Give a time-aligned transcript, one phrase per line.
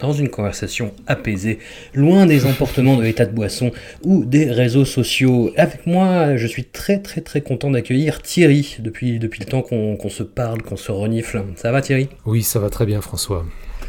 [0.00, 1.58] dans une conversation apaisée,
[1.94, 3.70] loin des emportements de l'état de boisson
[4.04, 5.52] ou des réseaux sociaux.
[5.56, 10.08] Avec moi, je suis très très très content d'accueillir Thierry depuis, depuis le temps qu'on
[10.08, 11.42] se parle, qu'on se renifle.
[11.56, 12.08] Ça va Thierry?
[12.24, 13.44] Oui, ça va très bien François.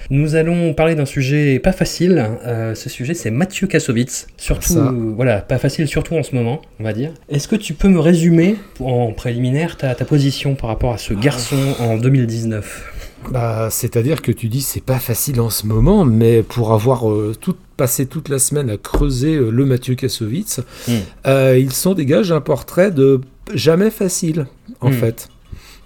[0.10, 2.26] Nous allons parler d'un sujet pas facile.
[2.46, 4.28] Euh, ce sujet, c'est Mathieu Kassovitz.
[4.38, 4.94] Surtout, Ça.
[5.16, 7.12] voilà, pas facile, surtout en ce moment, on va dire.
[7.30, 11.14] Est-ce que tu peux me résumer, en préliminaire, ta, ta position par rapport à ce
[11.14, 12.94] garçon en 2019
[13.32, 17.34] Bah, c'est-à-dire que tu dis c'est pas facile en ce moment, mais pour avoir euh,
[17.40, 20.94] tout, passé toute la semaine à creuser euh, le Mathieu Kassovitz, Hmm.
[21.28, 23.22] euh, il s'en dégage un portrait de
[23.54, 24.48] jamais facile,
[24.82, 24.94] en Hmm.
[24.94, 25.30] fait.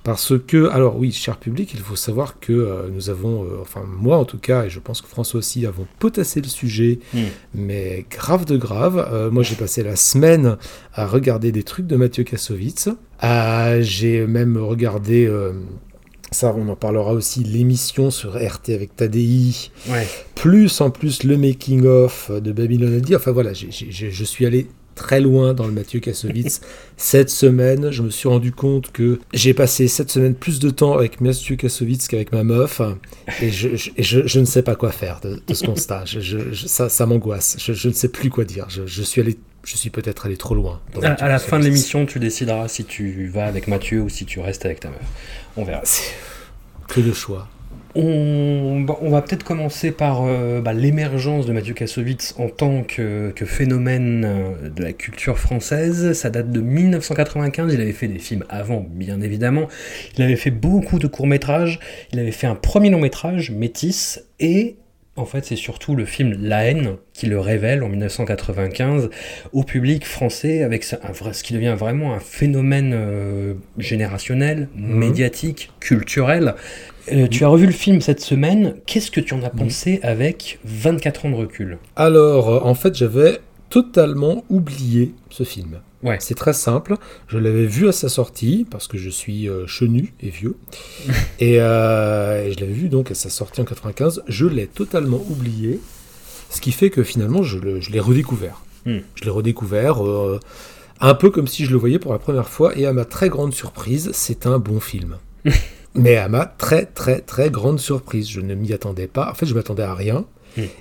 [0.04, 4.18] Parce que, alors oui, cher public, il faut savoir que euh, nous avons, enfin moi
[4.18, 7.20] en tout cas, et je pense que François aussi, avons potassé le sujet, Hmm.
[7.54, 9.30] mais grave de grave.
[9.32, 10.58] Moi j'ai passé la semaine
[10.96, 12.90] à regarder des trucs de Mathieu Kassovitz.
[13.82, 15.30] J'ai même regardé,
[16.34, 19.52] ça on en parlera aussi, l'émission sur RT avec Tadei,
[19.90, 20.08] Ouais.
[20.36, 23.14] plus en plus le making-of de Babylon AD.
[23.16, 26.62] Enfin voilà, j'ai- je suis allé très loin dans le Mathieu Kassovitz
[26.98, 27.92] cette semaine.
[27.92, 31.58] Je me suis rendu compte que j'ai passé cette semaine plus de temps avec Mathieu
[31.58, 32.82] Kassovitz qu'avec ma meuf.
[33.42, 36.06] Et je, je- et je- je ne sais pas quoi faire de, de ce constat.
[36.66, 37.58] Ça ça m'angoisse.
[37.60, 38.68] Je, ne sais plus quoi dire.
[38.70, 40.82] Je suis allé, je suis peut-être allé trop loin.
[41.02, 44.40] À, la fin de l'émission, tu décideras si tu vas avec Mathieu ou si tu
[44.40, 45.00] restes avec ta meuf.
[45.56, 45.84] On verra.
[46.88, 47.48] Que le choix.
[47.94, 52.84] On, bon, on va peut-être commencer par euh, bah, l'émergence de Mathieu Kassovitz en tant
[52.84, 56.14] que, que phénomène euh, de la culture française.
[56.14, 57.74] Ça date de 1995.
[57.74, 59.68] Il avait fait des films avant, bien évidemment.
[60.18, 61.80] Il avait fait beaucoup de courts-métrages.
[62.14, 64.78] Il avait fait un premier long-métrage, Métis, et
[65.18, 69.10] en fait, c'est surtout le film La haine qui le révèle en 1995
[69.52, 70.96] au public français avec ce,
[71.44, 76.56] qui devient vraiment un phénomène euh, générationnel, médiatique, culturel.
[77.12, 78.76] Euh, tu as revu le film cette semaine.
[78.86, 81.78] Qu'est-ce que tu en as pensé avec 24 ans de recul?
[81.98, 83.40] Alors, euh, en fait, j'avais
[83.70, 85.82] totalement oublié ce film.
[86.04, 86.18] Ouais.
[86.20, 86.96] C'est très simple.
[87.28, 90.56] Je l'avais vu à sa sortie parce que je suis euh, chenu et vieux.
[91.40, 94.24] et, euh, et je l'avais vu donc à sa sortie en 95.
[94.28, 95.80] Je l'ai totalement oublié.
[96.50, 98.62] Ce qui fait que finalement, je le- je l'ai redécouvert.
[98.86, 99.00] Hmm.
[99.16, 100.40] Je l'ai redécouvert euh,
[101.00, 102.76] un peu comme si je le voyais pour la première fois.
[102.78, 105.18] Et à ma très grande surprise, c'est un bon film.
[105.94, 109.30] Mais à ma très très très grande surprise, je ne m'y attendais pas.
[109.30, 110.26] En fait, je m'attendais à rien.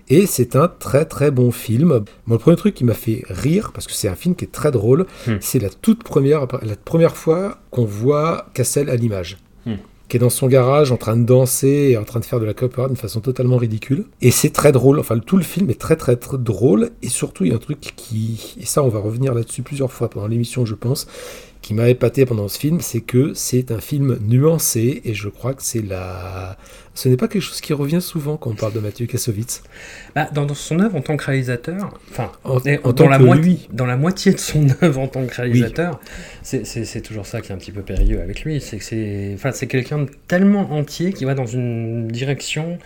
[0.09, 1.89] Et c'est un très très bon film.
[1.89, 4.53] Moi, le premier truc qui m'a fait rire, parce que c'est un film qui est
[4.53, 5.37] très drôle, Hmm.
[5.41, 9.39] c'est la toute première, la première fois qu'on voit Cassel à l'image.
[9.67, 9.75] Hmm.
[10.09, 12.45] Qui est dans son garage en train de danser et en train de faire de
[12.45, 14.07] la coopéra d'une façon totalement ridicule.
[14.21, 14.99] Et c'est très drôle.
[14.99, 16.91] Enfin, tout le film est très très très drôle.
[17.03, 18.57] Et surtout, il y a un truc qui.
[18.61, 21.07] Et ça, on va revenir là-dessus plusieurs fois pendant l'émission, je pense.
[21.63, 25.03] Qui m'a épaté pendant ce film, c'est que c'est un film nuancé.
[25.05, 26.57] Et je crois que c'est la.
[27.03, 29.63] Ce n'est pas quelque chose qui revient souvent quand on parle de Mathieu Kassovitz.
[30.15, 33.19] Bah, dans, dans son œuvre en tant que réalisateur, enfin, En- et en dans, la
[33.19, 33.69] moitié, lui.
[33.73, 35.99] dans la moitié de son œuvre en tant que réalisateur,
[36.43, 38.61] c'est- toujours ça qui est un petit peu périlleux avec lui.
[38.61, 42.79] C'est que c'est quelqu'un de tellement entier qui va dans une direction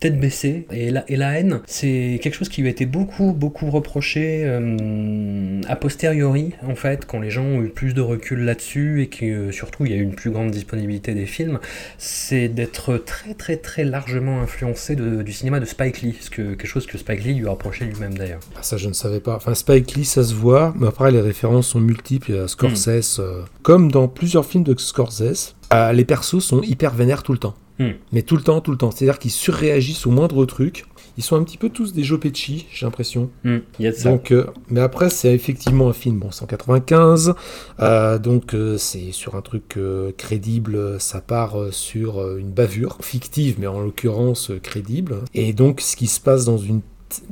[0.00, 0.66] tête baissée.
[0.70, 4.42] Et la, et la haine, c'est quelque chose qui lui a été beaucoup, beaucoup reproché
[4.44, 9.08] euh, a posteriori, en fait, quand les gens ont eu plus de recul là-dessus et
[9.08, 11.58] que euh, surtout il y a eu une plus grande disponibilité des films,
[11.98, 16.42] c'est d'être très, très, très largement influencé de- du cinéma de Spike Lee, ce que,
[16.54, 18.40] quelque chose que Spike Lee lui a reproché lui-même d'ailleurs.
[18.56, 19.36] Ah, ça, je ne savais pas.
[19.36, 22.30] Enfin, Spike Lee, ça se voit, mais après, les références sont multiples.
[22.32, 26.62] Il y a Scorsese, euh, comme dans plusieurs films de Scorsese, euh, les persos sont
[26.62, 27.54] hyper vénères tout le temps.
[27.78, 27.90] Hmm.
[28.12, 28.90] Mais tout le temps, tout le temps.
[28.90, 30.84] C'est-à-dire qu'ils surréagissent au moindre truc.
[31.18, 33.30] Ils sont un petit peu tous des Joe Pesci, j'ai l'impression.
[33.44, 34.10] Il y a de ça.
[34.10, 37.32] Donc, euh, mais après, c'est effectivement un film, bon, 195,
[37.80, 43.56] euh, donc euh, c'est sur un truc euh, crédible, ça part sur une bavure fictive,
[43.58, 45.16] mais en l'occurrence crédible.
[45.32, 46.82] Et donc, ce qui se passe dans une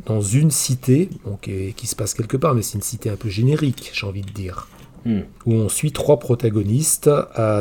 [0.06, 3.17] dans une cité, donc, et- qui se passe quelque part, mais c'est une cité un
[3.17, 4.69] peu générique, j'ai envie de dire.
[5.05, 5.21] Hmm.
[5.47, 7.11] Où on suit trois protagonistes,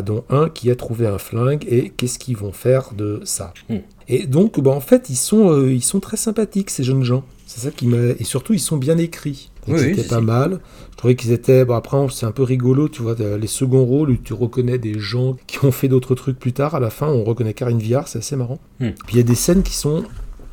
[0.05, 3.53] dont un qui a trouvé un flingue, et qu'est-ce qu'ils vont faire de ça.
[3.69, 3.79] Hmm.
[4.07, 7.23] Et donc, bah, en fait, ils sont, euh, ils sont très sympathiques, ces jeunes gens.
[7.45, 7.97] C'est ça qui m'a.
[8.19, 9.51] Et surtout, ils sont bien écrits.
[9.67, 10.59] Oui, c'était pas mal.
[10.91, 11.63] Je trouvais qu'ils étaient.
[11.65, 14.99] Bon, après, c'est un peu rigolo, tu vois, les seconds rôles où tu reconnais des
[14.99, 16.75] gens qui ont fait d'autres trucs plus tard.
[16.75, 18.59] À la fin, on reconnaît Karine Viard, c'est assez marrant.
[18.79, 18.91] Hmm.
[19.05, 20.03] Puis il y a des scènes qui sont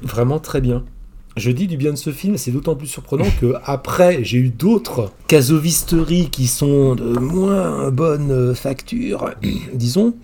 [0.02, 0.84] vraiment très bien.
[1.36, 4.48] Je dis du bien de ce film, c'est d'autant plus surprenant que après j'ai eu
[4.48, 9.30] d'autres casovisteries qui sont de moins bonne facture,
[9.74, 10.14] disons.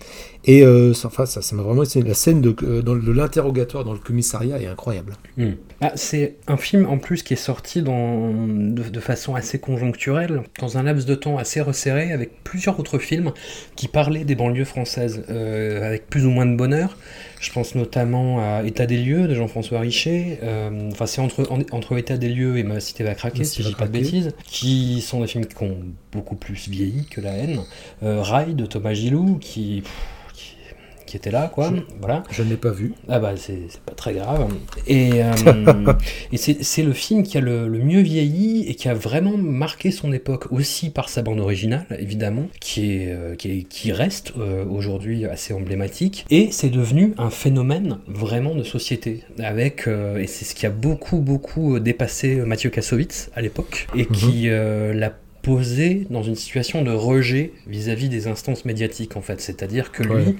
[0.47, 1.83] Et euh, ça, enfin, ça, m'a vraiment.
[1.95, 5.13] La scène de, euh, de l'interrogatoire dans le commissariat est incroyable.
[5.35, 5.51] Hmm.
[5.81, 10.83] Ah, c'est un film en plus qui est sorti de façon assez conjoncturelle, dans un
[10.83, 13.33] laps de temps assez resserré, avec plusieurs autres films
[13.75, 16.97] qui parlaient des banlieues françaises, euh, avec plus ou moins de bonheur.
[17.39, 20.39] Je pense notamment à État des lieux de Jean-François Richer.
[20.43, 23.61] euh, Enfin, c'est entre, en- entre État des lieux et Ma cité va craquer, si
[23.61, 25.77] je dis pas de bêtises, qui sont des films qui ont
[26.11, 27.59] beaucoup plus vieilli que La haine.
[28.03, 29.91] Euh, Rail de Thomas Gilou, qui, pff,
[31.07, 31.71] qui, qui était là, quoi.
[31.99, 32.23] Voilà.
[32.29, 32.93] Je ne l'ai pas vu.
[33.09, 34.47] Ah bah c'est pas très grave.
[34.87, 35.33] Et, euh,
[36.31, 39.89] et c'est le film qui a le, le mieux vieilli et qui a vraiment marqué
[39.91, 44.33] son époque aussi par sa bande originale, évidemment, qui, est, euh, qui, est- qui reste
[44.37, 46.25] euh, aujourd'hui assez emblématique.
[46.29, 49.23] Et c'est devenu un phénomène vraiment de société.
[49.39, 54.05] Avec, euh, et c'est ce qui a beaucoup, beaucoup dépassé Mathieu Kassovitz à l'époque et
[54.05, 55.13] qui euh, l'a
[55.47, 59.39] posé dans une situation de rejet vis-à-vis des instances médiatiques en fait.
[59.39, 60.35] C'est-à-dire que lui, Ouais.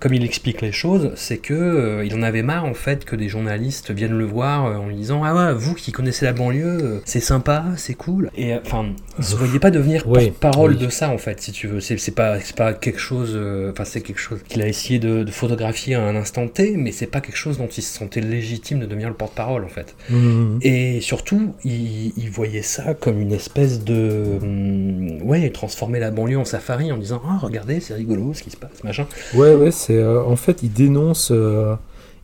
[0.00, 3.16] comme il explique les choses, c'est que euh, il en avait marre en fait que
[3.16, 6.32] des journalistes viennent le voir euh, en lui disant ah ouais vous qui connaissez la
[6.32, 8.86] banlieue euh, c'est sympa c'est cool et enfin
[9.18, 10.76] il se voyait pas devenir Ouais, porte-parole oui.
[10.86, 13.36] de ça en fait si tu veux c'est pas c'est pas quelque chose
[13.70, 16.92] enfin c'est quelque chose qu'il a essayé de, de photographier à un instant T mais
[16.92, 19.94] c'est pas quelque chose dont il se sentait légitime de devenir le porte-parole en fait
[20.10, 20.58] Mhm.
[20.62, 24.38] et surtout, il, il voyait ça comme une espèce de.
[24.52, 28.50] Hum, ouais, transformer la banlieue en safari en disant Ah, regardez, c'est rigolo ce qui
[28.50, 29.06] se passe, machin.
[29.34, 29.96] Ouais, ouais, c'est.
[29.96, 31.30] euh, en fait, il dénonce.
[31.32, 31.74] euh,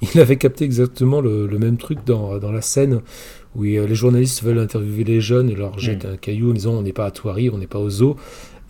[0.15, 3.01] il avait capté exactement le, le même truc dans, dans la scène
[3.57, 6.75] où euh, les journalistes veulent interviewer les jeunes et leur jettent un caillou en disant
[6.75, 8.17] on n'est pas à Thoiry, on n'est pas au zoo.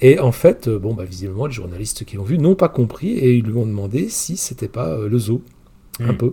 [0.00, 3.10] Et en fait, euh, bon, bah, visiblement, les journalistes qui l'ont vu n'ont pas compris
[3.18, 5.42] et ils lui ont demandé si c'était pas euh, le zoo.
[6.00, 6.16] Un Mm.
[6.16, 6.32] peu.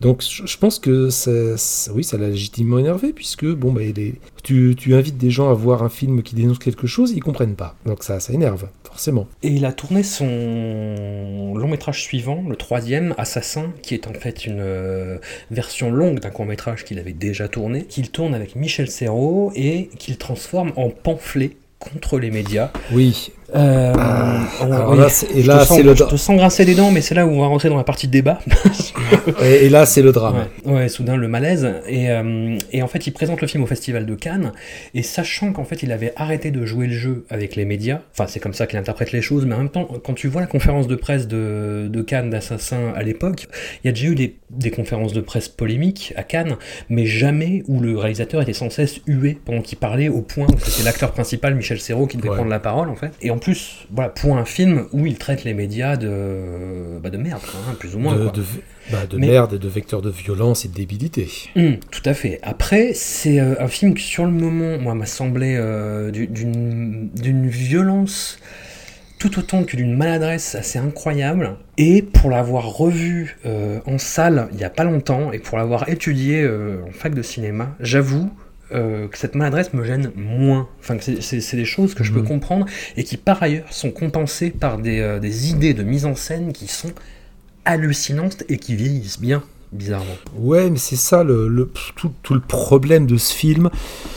[0.00, 3.82] Donc je pense que ça, ça- oui, ça l'a légitimement énervé puisque bon, bah,
[4.42, 7.56] tu, tu invites des gens à voir un film qui dénonce quelque chose, ils comprennent
[7.56, 7.76] pas.
[7.86, 9.26] Donc ça, ça énerve, forcément.
[9.42, 14.46] Et il a tourné son long métrage suivant, le troisième, Assassin, qui est en fait
[14.46, 15.18] une euh,
[15.50, 19.90] version longue d'un court métrage qu'il avait déjà tourné, qu'il tourne avec Michel Serrault et
[19.98, 22.70] qu'il transforme en pamphlet contre les médias.
[22.92, 23.92] Oui, Euh,
[24.60, 26.90] alors oui, là, et je là, c'est le je dra- te sens grincer les dents,
[26.90, 28.38] mais c'est là où on va rentrer dans la partie débat.
[29.42, 30.46] et, et là c'est le drame.
[30.64, 31.68] Ouais, ouais, soudain le malaise.
[31.88, 34.52] Et, euh, et en fait, il présente le film au Festival de Cannes.
[34.94, 38.26] Et sachant qu'en fait, il avait arrêté de jouer le jeu avec les médias, enfin,
[38.28, 40.46] c'est comme ça qu'il interprète les choses, mais en même temps, quand tu vois la
[40.46, 43.46] conférence de presse de, de Cannes d'Assassin à l'époque,
[43.82, 46.56] il y a déjà eu des, des conférences de presse polémiques à Cannes,
[46.88, 50.58] mais jamais où le réalisateur était sans cesse hué pendant qu'il parlait, au point où
[50.64, 52.36] c'était l'acteur principal, Michel Serrault, qui devait Ouais.
[52.36, 53.10] prendre la parole, en fait.
[53.22, 57.16] Et en plus, voilà, pour un film où il traite les médias de, bah, de
[57.16, 58.14] merde, quoi, hein, plus ou moins.
[58.16, 58.32] de, quoi.
[58.32, 58.42] de,
[58.92, 61.28] bah, de Mais- merde et de vecteurs de violence et de débilité.
[61.56, 62.38] Hum, tout à fait.
[62.42, 67.48] Après, c'est euh, un film qui, sur le moment, moi, m'a semblé euh, du- d'une
[67.48, 68.38] violence
[69.18, 71.56] tout autant que d'une maladresse assez incroyable.
[71.76, 75.88] Et pour l'avoir revu euh, en salle il n'y a pas longtemps, et pour l'avoir
[75.90, 78.30] étudié en fac de cinéma, j'avoue
[78.72, 80.68] euh, que cette maladresse me gêne moins.
[80.80, 82.28] Enfin, c'est- des choses que je peux Mhm.
[82.28, 86.14] comprendre et qui, par ailleurs, sont compensées par des, euh, des idées de mise en
[86.14, 86.92] scène qui sont
[87.64, 90.14] hallucinantes et qui vieillissent bien, bizarrement.
[90.38, 93.64] Ouais, mais c'est ça le, le- tout, tout le problème de ce film,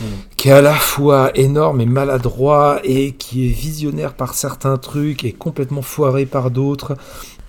[0.01, 0.03] Mm.
[0.37, 5.23] qui est à la fois énorme et maladroit, et qui est visionnaire par certains trucs,
[5.25, 6.95] et complètement foiré par d'autres.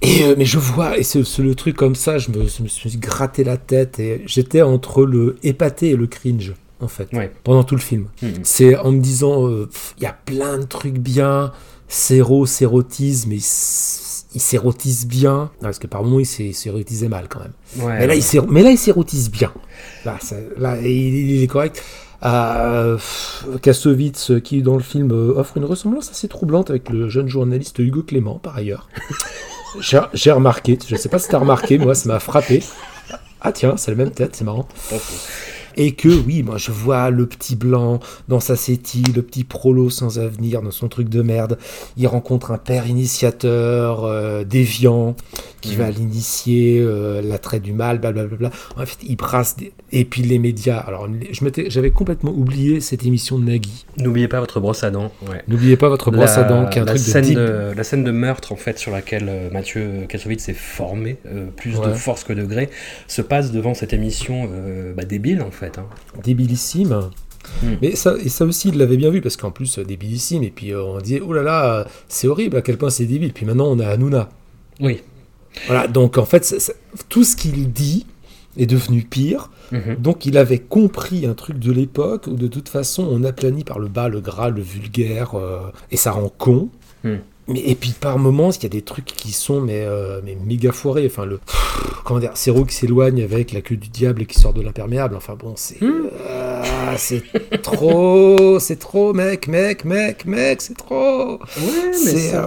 [0.02, 2.62] Et, euh, mais je vois, et c'est c'est le truc comme ça, je me, je
[2.62, 7.08] me suis gratté la tête, et j'étais entre le épaté et le cringe, en fait,
[7.12, 7.32] Ouais.
[7.44, 8.06] pendant tout le film.
[8.22, 8.32] Mhm.
[8.42, 11.52] C'est en me disant, euh, il y a plein de trucs bien,
[11.88, 17.40] Séro s'érotise, mais il s'érotise bien, parce que par moments il s'é- s'érotisait mal quand
[17.40, 17.52] même.
[17.78, 18.18] Ouais, Mais là, ouais.
[18.18, 19.52] il s'éro- mais là, il s'érotise bien.
[20.04, 20.86] Là, ça- là, il,
[21.30, 21.82] il est correct.
[22.24, 22.96] Euh,
[23.60, 27.28] Kassovitz, euh, qui dans le film euh, offre une ressemblance assez troublante avec le jeune
[27.28, 28.88] journaliste Hugo Clément, par ailleurs.
[30.14, 32.62] J'ai remarqué, je sais pas si t'as remarqué, moi ça m'a frappé.
[33.40, 34.66] Ah tiens, c'est la même tête, c'est marrant.
[35.76, 39.90] Et que oui, moi je vois le petit blanc dans sa sétie, le petit prolo
[39.90, 41.58] sans avenir dans son truc de merde.
[41.96, 45.16] Il rencontre un père initiateur euh, déviant
[45.64, 48.50] qui va l'initier, euh, l'attrait du mal, blablabla.
[48.76, 49.72] En fait, il brasse des...
[49.92, 50.78] et puis les médias.
[50.78, 51.08] Alors,
[51.68, 53.86] j'avais complètement oublié cette émission de Nagui.
[53.98, 55.10] N'oubliez pas votre brosse à dents.
[55.28, 55.42] Ouais.
[55.48, 57.84] N'oubliez pas votre brosse à dents, qui est un la truc scène de, de, la
[57.84, 61.92] scène de meurtre en fait sur laquelle euh, Mathieu Kassovitz s'est formé, euh, plus de
[61.94, 62.68] force que de gré,
[63.08, 64.48] se passe devant cette émission
[64.96, 65.63] bah, débile en fait.
[65.78, 65.86] Hein.
[66.22, 67.10] débilissime.
[67.62, 67.66] Mm.
[67.82, 70.50] Mais ça, et ça aussi, il l'avait bien vu, parce qu'en plus, euh, débilissime, et
[70.50, 73.32] puis euh, on disait, oh là là, c'est horrible à quel point c'est débile.
[73.32, 74.28] Puis maintenant, on a Hanouna.
[74.80, 75.02] Oui.
[75.66, 76.72] Voilà, donc en fait, ça- ça-
[77.08, 78.06] tout ce qu'il dit
[78.56, 79.50] est devenu pire.
[79.72, 79.96] Mhm.
[79.98, 83.78] Donc il avait compris un truc de l'époque où de toute façon on aplanit par
[83.78, 86.68] le bas le gras, le vulgaire, euh, et ça rend con.
[87.02, 87.16] Hmm.
[87.46, 90.36] Mais, et puis par moments, il y a des trucs qui sont mais, euh, mais
[90.46, 91.06] méga foirés.
[91.06, 91.40] Enfin, le,
[92.04, 95.14] comment dire, Céro qui s'éloigne avec la queue du diable et qui sort de l'imperméable.
[95.16, 96.08] Enfin bon, c'est Hmm.
[96.28, 96.62] euh,
[96.96, 97.22] c'est
[97.62, 101.38] trop, c'est trop, mec, mec, mec, mec, c'est trop.
[101.38, 102.46] Ouais, C'est, euh,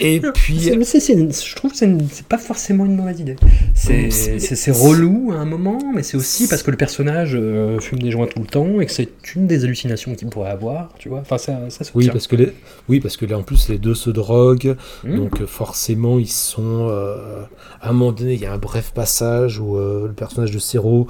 [0.00, 3.36] Et puis, je trouve que c'est pas forcément une mauvaise idée.
[3.74, 8.10] C'est relou à un moment, mais c'est aussi parce que le personnage euh, fume des
[8.10, 11.20] joints tout le temps et que c'est une des hallucinations qu'il pourrait avoir, tu vois.
[11.20, 12.12] Enfin, ça, ça se Oui, tient.
[12.12, 12.52] parce que les...
[12.88, 14.76] oui, parce que là, en plus, les deux se droguent.
[15.04, 15.16] Mm.
[15.16, 16.88] Donc, euh, forcément, ils sont.
[16.90, 17.42] euh,
[17.80, 20.58] À un moment donné, il y a un bref passage où euh, le personnage de
[20.58, 21.06] Céro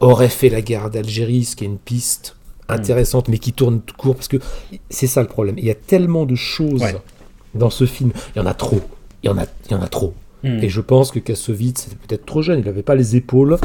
[0.00, 2.36] aurait fait la guerre d'Algérie, ce qui est une piste
[2.68, 2.74] Mm.
[2.74, 4.14] intéressante, mais qui tourne tout court.
[4.14, 4.36] Parce que
[4.88, 5.56] c'est ça le problème.
[5.58, 6.94] Il y a tellement de choses Ouais.
[7.54, 8.12] Dans ce film.
[8.34, 8.80] Il y en a trop.
[9.22, 10.14] Il y en a, il y en a trop.
[10.42, 10.58] Mm.
[10.62, 12.58] Et je pense que Kassovitz était peut-être trop jeune.
[12.58, 13.56] Il n'avait pas les épaules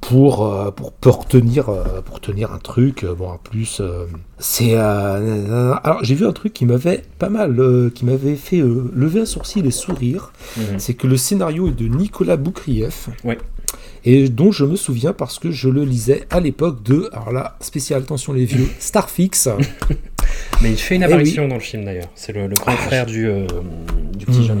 [0.00, 3.04] pour, euh, pour, pour, tenir, euh, pour tenir un truc.
[3.04, 4.04] Euh, Bon, en plus, euh,
[4.38, 4.74] c'est.
[4.74, 8.90] euh, alors, j'ai vu un truc qui m'avait pas mal, euh, qui m'avait fait euh,
[8.94, 10.32] lever un sourcil et sourire.
[10.56, 10.78] Mhm.
[10.78, 13.08] C'est que le scénario est de Nicolas Boukrieff.
[13.24, 13.38] Ouais.
[14.04, 17.56] Et dont je me souviens parce que je le lisais à l'époque de, alors là,
[17.60, 19.48] spécial attention les vieux, Starfix.
[20.62, 22.08] Mais il fait une Eh apparition dans le film d'ailleurs.
[22.14, 23.46] C'est le, le grand frère du, euh,
[24.16, 24.44] du petit Mm.
[24.44, 24.60] jeune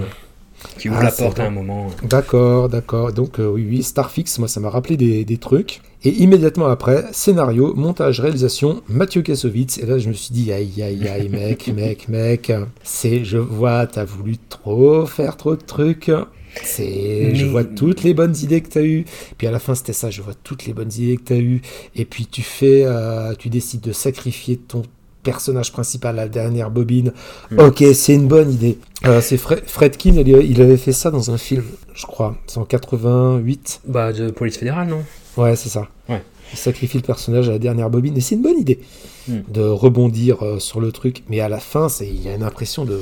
[0.78, 1.88] qui ouvre Ah, la porte à un moment.
[2.08, 3.12] D'accord, d'accord.
[3.12, 5.80] Donc euh, oui, oui, Starfix, moi ça m'a rappelé des, des trucs.
[6.04, 9.78] Et immédiatement après, scénario, montage, réalisation, Mathieu Kassovitz.
[9.78, 13.86] Et là je me suis dit, aïe, aïe, aïe, mec, mec, mec, c'est, je vois,
[13.86, 16.10] t'as voulu trop faire trop de trucs.
[16.62, 19.04] C'est, je vois toutes les bonnes idées que t'as eues.
[19.36, 21.60] Puis à la fin c'était ça, je vois toutes les bonnes idées que t'as eues.
[21.96, 24.82] Et puis tu fais, euh, tu décides de sacrifier ton
[25.24, 27.12] personnage principal à la dernière bobine.
[27.50, 27.58] Mm.
[27.58, 28.78] Ok, c'est une bonne idée.
[29.04, 31.64] Euh, c'est Fred, Fredkin, il, il avait fait ça dans un film,
[31.94, 32.36] je crois.
[32.46, 33.80] C'est en 88.
[33.86, 35.02] Bah, de police fédérale, non?
[35.36, 35.88] Ouais, c'est ça.
[36.08, 36.22] Ouais.
[36.52, 38.16] Il sacrifie le personnage à la dernière bobine.
[38.16, 38.78] Et c'est une bonne idée
[39.28, 39.32] Mm.
[39.52, 41.22] de rebondir euh, sur le truc.
[41.28, 43.00] Mais à la fin, c'est- il y a une impression de.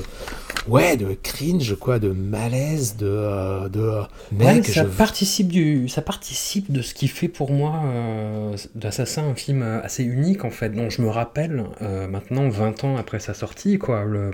[0.68, 3.06] Ouais, de cringe, quoi, de malaise, de.
[3.08, 4.02] euh, de euh,
[4.38, 9.24] Ouais, ça je- participe du, ça participe de ce qui fait pour moi euh, d'Assassin
[9.24, 11.64] un film assez unique en fait, dont je me rappelle
[12.08, 14.04] maintenant 20 ans après sa sortie quoi.
[14.04, 14.30] Le,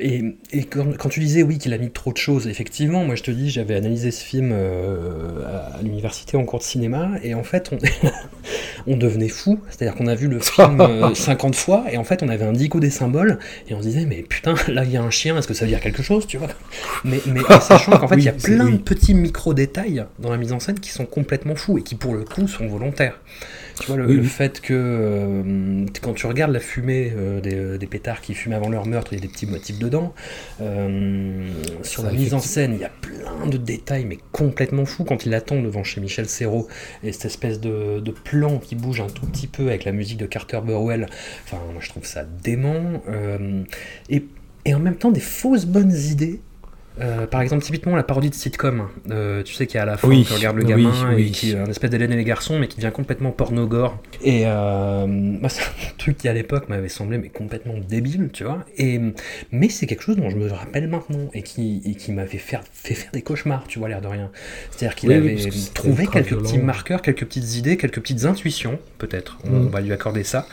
[0.00, 3.14] et et quand, quand tu disais oui qu'il a mis trop de choses, effectivement, moi
[3.14, 7.34] je te dis j'avais analysé ce film à, à l'université en cours de cinéma et
[7.34, 7.78] en fait on,
[8.92, 10.80] on devenait fou, c'est-à-dire qu'on a vu le film
[11.12, 14.06] 50 fois et en fait on avait un dico des symboles et on se disait
[14.06, 16.26] mais putain là il y a un chien, est-ce que ça veut dire quelque chose,
[16.26, 16.48] tu vois?
[17.04, 18.72] Mais, mais en sachant qu'en fait il y a plein oui.
[18.72, 22.14] de petits micro-détails dans la mise en scène qui sont complètement fous et qui pour
[22.14, 23.18] le coup sont volontaires.
[23.80, 24.28] Tu vois, le, Oui, le oui.
[24.28, 28.68] fait que euh, quand tu regardes la fumée euh, des, des pétards qui fument avant
[28.68, 30.14] leur meurtre, il y a des petits motifs dedans.
[30.60, 31.48] Euh,
[31.82, 35.04] sur la mise en scène, il y a plein de détails, mais complètement fous.
[35.04, 36.68] Quand il attend devant chez Michel Serrault
[37.02, 40.18] et cette espèce de, de plan qui bouge un tout petit peu avec la musique
[40.18, 41.06] de Carter Burwell,
[41.44, 43.02] enfin, moi je trouve ça dément.
[43.08, 43.62] Euh,
[44.08, 44.24] et,
[44.64, 46.40] et en même temps, des fausses bonnes idées.
[47.00, 49.96] Euh, par exemple, typiquement la parodie de sitcom, euh, tu sais, qui est à la
[49.96, 51.26] fin, Oui, tu regardes le gamin oui.
[51.26, 53.98] et qui est un espèce d'Hélène et les garçons, mais qui devient complètement porno-gore.
[54.22, 58.44] Et euh, moi, c'est un truc qui à l'époque m'avait semblé mais complètement débile, tu
[58.44, 58.64] vois.
[58.76, 59.00] Et,
[59.50, 62.60] mais c'est quelque chose dont je me rappelle maintenant et qui, et qui m'avait fait,
[62.72, 64.30] fait faire des cauchemars, tu vois, l'air de rien.
[64.70, 69.38] C'est-à-dire qu'il avait que trouvé quelques petits marqueurs, quelques petites idées, quelques petites intuitions, peut-être.
[69.44, 69.68] On Mm.
[69.68, 70.46] va lui accorder ça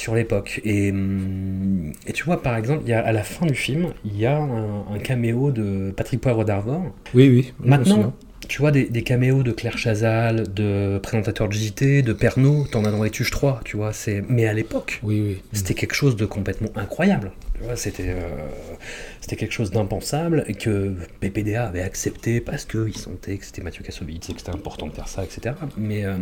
[0.00, 0.60] sur l'époque.
[0.64, 4.16] Et, hum, et tu vois, par exemple, y a, à la fin du film, il
[4.18, 6.82] y a un, un caméo de Patrick Poivre d'Arvor.
[7.14, 7.52] Oui, oui.
[7.62, 8.12] Maintenant,
[8.48, 12.84] tu vois des, des caméos de Claire Chazal, de présentateur de JT, de Pernod, t'en
[12.84, 13.92] as dans les Tuches 3, tu vois.
[14.28, 15.42] Mais à l'époque, Oui, oui.
[15.52, 17.30] c'était quelque chose de complètement incroyable.
[17.68, 23.82] Euh, c'était quelque chose d'impensable que PPDA avait accepté parce qu'il sentait que c'était Mathieu
[23.84, 25.54] Kassovitz et que c'était important de faire ça, etc.
[25.76, 26.14] Mais euh,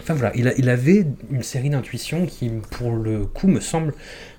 [0.00, 3.94] enfin voilà, il, a- il avait une série d'intuitions qui, pour le coup, me semble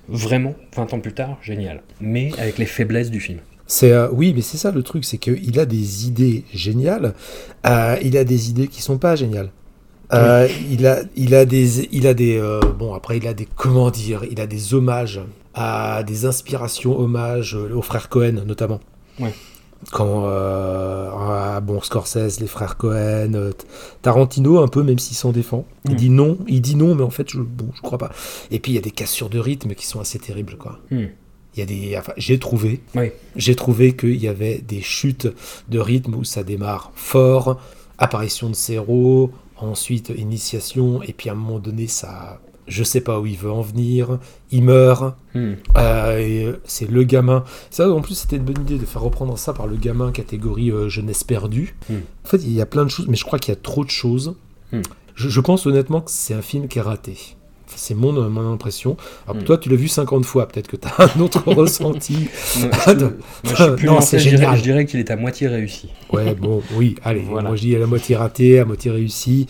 [0.08, 1.82] vraiment, 20 ans plus tard, génial.
[2.00, 3.40] Mais avec les faiblesses du film.
[3.66, 7.14] C'est euh, oui, mais c'est ça le truc, c'est qu'il a des idées géniales,
[8.02, 9.50] il a des idées qui sont pas géniales.
[10.12, 13.46] Euh, il a, il a des, il a des, euh, bon après il a des,
[13.56, 15.20] comment dire, il a des hommages
[15.54, 18.80] à des inspirations, hommages aux frères Cohen notamment.
[19.20, 19.34] Ouais.
[19.92, 23.52] Quand, euh, ah, bon, Scorsese, les frères Cohen, euh,
[24.02, 25.66] Tarantino un peu, même s'il s'en défend.
[25.84, 25.96] Il Mm.
[25.96, 28.10] dit non, il dit non, mais en fait, je, bon, je crois pas.
[28.50, 30.80] Et puis il y a des cassures de rythme qui sont assez terribles, quoi.
[30.90, 31.04] Hmm.
[31.56, 33.10] Il y a des, enfin, j'ai trouvé, Oui.
[33.36, 35.28] j'ai trouvé qu'il y avait des chutes
[35.68, 37.60] de rythme où ça démarre fort,
[37.98, 43.18] apparition de Zéro, ensuite initiation, et puis à un moment donné, ça, je sais pas
[43.20, 44.18] où il veut en venir,
[44.50, 45.38] il meurt, Hmm.
[45.38, 47.44] euh, euh, c'est le gamin.
[47.70, 50.70] Ça, en plus, c'était une bonne idée de faire reprendre ça par le gamin catégorie
[50.72, 51.76] euh, jeunesse perdue.
[51.88, 51.98] Hmm.
[52.24, 53.84] En fait, il y a plein de choses, mais je crois qu'il y a trop
[53.84, 54.34] de choses.
[54.72, 54.82] Hmm.
[55.14, 57.36] Je, je pense honnêtement que c'est un film qui est raté.
[57.78, 58.96] C'est mon, mon impression.
[59.26, 59.44] Alors Hmm.
[59.44, 62.28] toi, tu l'as vu 50 fois, peut-être que tu as un autre ressenti.
[62.56, 63.12] Je, non.
[63.44, 64.56] moi, je suis Non, c'est je dirais, génial.
[64.58, 65.88] je dirais qu'il est à moitié réussi.
[66.12, 67.48] Ouais, bon, oui, allez, Voilà.
[67.48, 69.46] moi je dis à la moitié raté, à moitié réussi,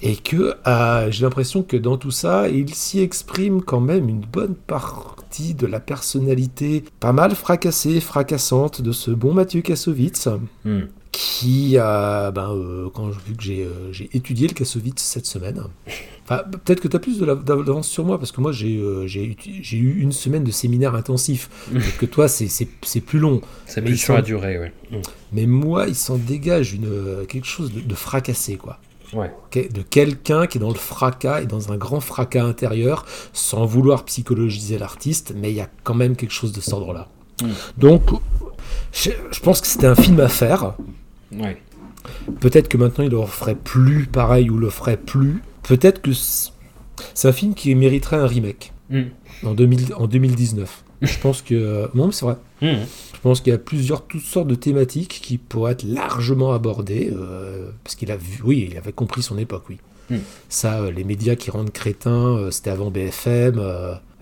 [0.00, 4.20] et que euh, j'ai l'impression que dans tout ça, il s'y exprime quand même une
[4.20, 10.28] bonne partie de la personnalité pas mal fracassée, fracassante de ce bon Mathieu Kassovitz,
[10.64, 10.82] Hmm.
[11.12, 15.62] Qui, euh, ben, euh, quand vu que j'ai euh, j'ai étudié le Kassovitz cette semaine,
[16.24, 20.00] enfin, peut-être que tu as plus d'avance sur moi, parce que moi j'ai euh, eu
[20.00, 22.66] une semaine de séminaire intensif, peut-être que toi c'est-
[23.00, 23.42] plus long.
[23.66, 24.72] C'est plus sur la durée, ouais.
[24.90, 25.02] Hmm.
[25.32, 28.78] Mais moi, il s'en dégage une, euh, quelque chose de, de fracassé, quoi.
[29.12, 29.30] Ouais.
[29.54, 33.04] De quelqu'un qui est dans le fracas et dans un grand fracas intérieur,
[33.34, 37.08] sans vouloir psychologiser l'artiste, mais il y a quand même quelque chose de cet ordre-là.
[37.42, 37.46] Mm.
[37.76, 38.02] Donc,
[38.94, 40.74] je, je pense que c'était un film à faire.
[41.38, 41.56] Ouais.
[42.40, 45.42] Peut-être que maintenant il le ferait plus pareil ou le ferait plus.
[45.62, 49.04] Peut-être que c'est un film qui mériterait un remake Hmm.
[49.44, 50.84] en, 2000 en 2019.
[51.00, 51.54] Je pense que.
[51.54, 52.36] euh, Non, mais c'est vrai.
[52.60, 52.84] Hmm.
[53.14, 57.10] Je pense qu'il y a plusieurs, toutes sortes de thématiques qui pourraient être largement abordées,
[57.16, 59.78] euh, parce qu'il a vu, oui, il avait compris son époque, oui.
[60.10, 60.18] Hmm.
[60.50, 63.58] Ça, euh, les médias qui rendent crétins, euh, c'était avant BFM.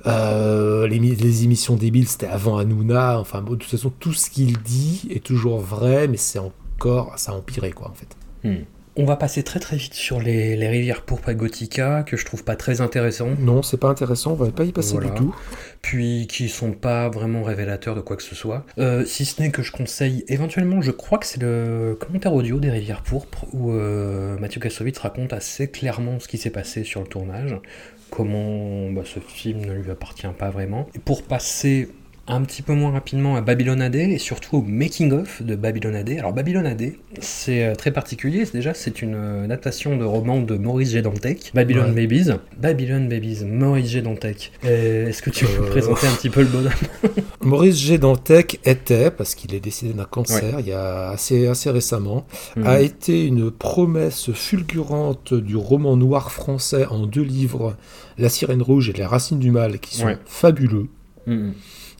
[0.06, 3.18] les, mi- les émissions débiles, c'était avant Hanouna.
[3.18, 6.38] Enfin, bon, de toute façon, tout ce qu'il dit est toujours vrai, mais c'est
[7.16, 8.16] ça a empiré, quoi, en fait.
[8.48, 8.64] Hmm.
[8.96, 12.24] On va passer très très vite sur les, les rivières pourpres et Gothica, que je
[12.24, 15.10] trouve pas très intéressant, Non, c'est pas intéressant, on va pas y passer Voilà.
[15.10, 15.34] du tout.
[15.80, 18.66] puis qui sont pas vraiment révélateurs de quoi que ce soit.
[18.78, 22.58] Euh, si ce n'est que je conseille éventuellement, je crois que c'est le commentaire audio
[22.58, 27.00] des rivières pourpres, où euh, Mathieu Kassovitz raconte assez clairement ce qui s'est passé sur
[27.00, 27.56] le tournage,
[28.10, 30.88] comment bah, ce film ne lui appartient pas vraiment.
[30.94, 31.88] Et pour passer
[32.30, 36.10] un petit peu moins rapidement à Babylon AD et surtout au making-of de Babylon AD.
[36.18, 38.44] Alors Babylon AD, c'est euh, très particulier.
[38.52, 41.02] Déjà, c'est une euh, adaptation de roman de Maurice G.
[41.02, 42.06] Dantec, Babylon Ouais.
[42.06, 42.30] Babies.
[42.58, 44.02] Babylon Babies, Maurice G.
[44.02, 44.52] Dantec.
[44.64, 46.72] Euh, Est-ce que tu peux Euh, me présenter un petit peu le bonhomme
[47.42, 47.98] Maurice G.
[47.98, 52.66] Dantec était, parce qu'il est décédé d'un cancer il y a assez, assez récemment, Mhm.
[52.66, 57.76] a été une promesse fulgurante du roman noir français en deux livres,
[58.18, 60.18] La sirène rouge et Les racines du mal, qui sont Ouais.
[60.26, 60.86] fabuleux.
[61.26, 61.54] Mhm.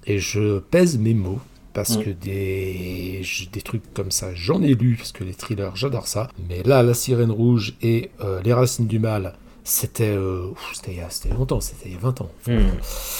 [0.06, 1.40] Et je pèse mes mots.
[1.72, 2.02] Parce Mm.
[2.02, 6.28] que des, des trucs comme ça, j'en ai lu, parce que les thrillers, j'adore ça.
[6.48, 10.96] Mais là, La Sirène Rouge et euh, Les Racines du Mal, c'était euh, c'était il
[10.96, 12.30] y a- c'était longtemps, c'était il y a 20 ans.
[12.48, 12.70] Mhm.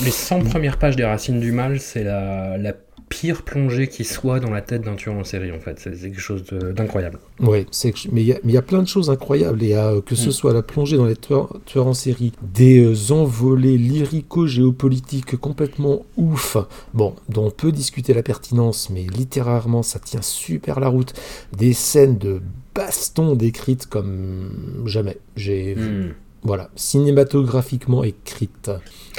[0.04, 2.74] Les 100 premières pages des Racines du Mal, c'est la, la
[3.10, 5.78] pire plongée qui soit dans la tête d'un tueur en série, en fait.
[5.78, 7.18] C'est quelque chose d'incroyable.
[7.40, 7.66] Oui,
[8.12, 9.62] mais il y, a- y plein de choses incroyables.
[9.62, 10.32] Et euh, que ce Mm.
[10.32, 16.56] soit la plongée dans les tueurs, tueurs en série, des euh, envolées lyrico-géopolitiques complètement ouf,
[16.94, 21.12] bon, dont on peut discuter la pertinence, mais littérairement, ça tient super la route.
[21.56, 22.40] Des scènes de
[22.74, 25.18] baston décrites comme jamais.
[25.36, 26.14] J'ai vu Mhm.
[26.42, 28.70] Voilà, cinématographiquement écrites.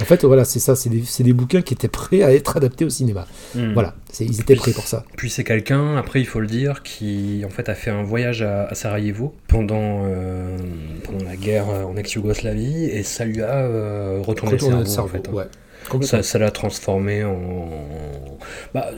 [0.02, 2.86] En fait, voilà, c'est ça, c'est des, des bouquins qui étaient prêts à être adaptés
[2.86, 3.28] au cinéma.
[3.56, 3.74] Mhm.
[3.74, 5.06] Voilà, ils étaient prêts pour ça.
[5.18, 8.42] Puis c'est quelqu'un, après il faut le dire, qui en fait a fait un voyage
[8.42, 10.58] à, à Sarajevo pendant, euh,
[11.04, 15.10] pendant la guerre en ex-Yougoslavie et ça lui a euh, retourné, Retourner le le cerveau,
[15.10, 15.32] cerveau, en fait.
[15.32, 15.48] ouais.
[16.06, 17.70] Ça ça l'a transformé en...
[18.74, 18.92] Bah,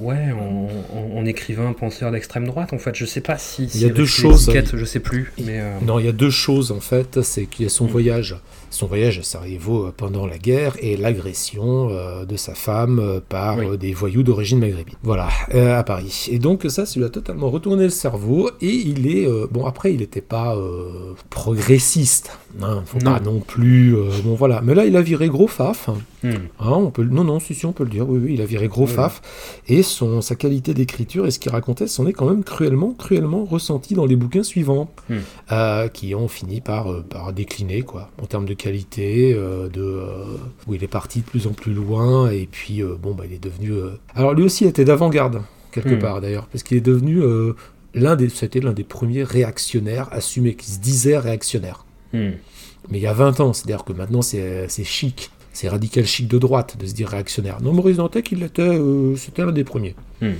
[0.00, 2.94] ouais, en, en- en écrivain penseur d'extrême droite en fait.
[2.94, 3.64] Je sais pas si...
[3.74, 4.50] Il y a deux choses.
[4.74, 5.60] Je sais plus, mais...
[5.60, 7.22] euh, Non, il y a deux choses en fait.
[7.22, 7.90] C'est qu'il y a son Mm.
[7.90, 8.36] voyage,
[8.70, 13.58] son voyage à Sarajevo euh, pendant la guerre et l'agression euh, de sa femme par
[13.58, 13.78] Oui.
[13.78, 14.96] des voyous d'origine maghrébine.
[15.02, 16.26] Voilà, à Paris.
[16.30, 18.50] Et donc ça, ça lui a totalement retourné le cerveau.
[18.60, 19.66] Et il est bon.
[19.66, 20.56] Après, il n'était pas
[21.30, 22.30] progressiste.
[22.62, 23.12] Hein, faut Non.
[23.14, 23.94] pas non plus.
[23.94, 24.60] euh, bon voilà.
[24.62, 25.90] Mais là, il a viré gros faf.
[26.24, 28.08] Hein, on peut, non, non, si, si, on peut le dire.
[28.08, 28.90] Oui, oui, il a viré gros Oui.
[28.92, 29.20] faf.
[29.68, 33.44] Et son, sa qualité d'écriture et ce qu'il racontait, c'en est quand même cruellement, cruellement
[33.44, 35.16] ressenti dans les bouquins suivants, Hmm.
[35.52, 40.00] euh, qui ont fini par, euh, par décliner, quoi, en termes de qualité, euh, de,
[40.66, 43.42] où il est parti de plus en plus loin, et puis, bon, bah, il est
[43.42, 43.72] devenu.
[44.14, 45.42] Alors, lui aussi était d'avant-garde,
[45.72, 45.98] quelque Hmm.
[46.00, 47.20] part, d'ailleurs, parce qu'il est devenu.
[47.94, 51.85] L'un des, c'était l'un des premiers réactionnaires assumés, qui se disait réactionnaire.
[52.16, 52.32] Hmm.
[52.90, 56.38] Mais il y a 20 ans, c'est-à-dire que maintenant c'est chic, c'est radical chic de
[56.38, 57.60] droite de se dire réactionnaire.
[57.62, 59.94] Non, Maurice Dantec, il était, euh, c'était l'un des premiers.
[60.20, 60.32] Hmm.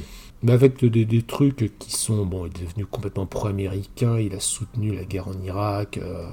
[0.43, 4.39] Mais avec des, des trucs qui sont, bon, il est devenu complètement pro-américain, il a
[4.41, 5.99] soutenu la guerre en Irak.
[6.01, 6.27] euh.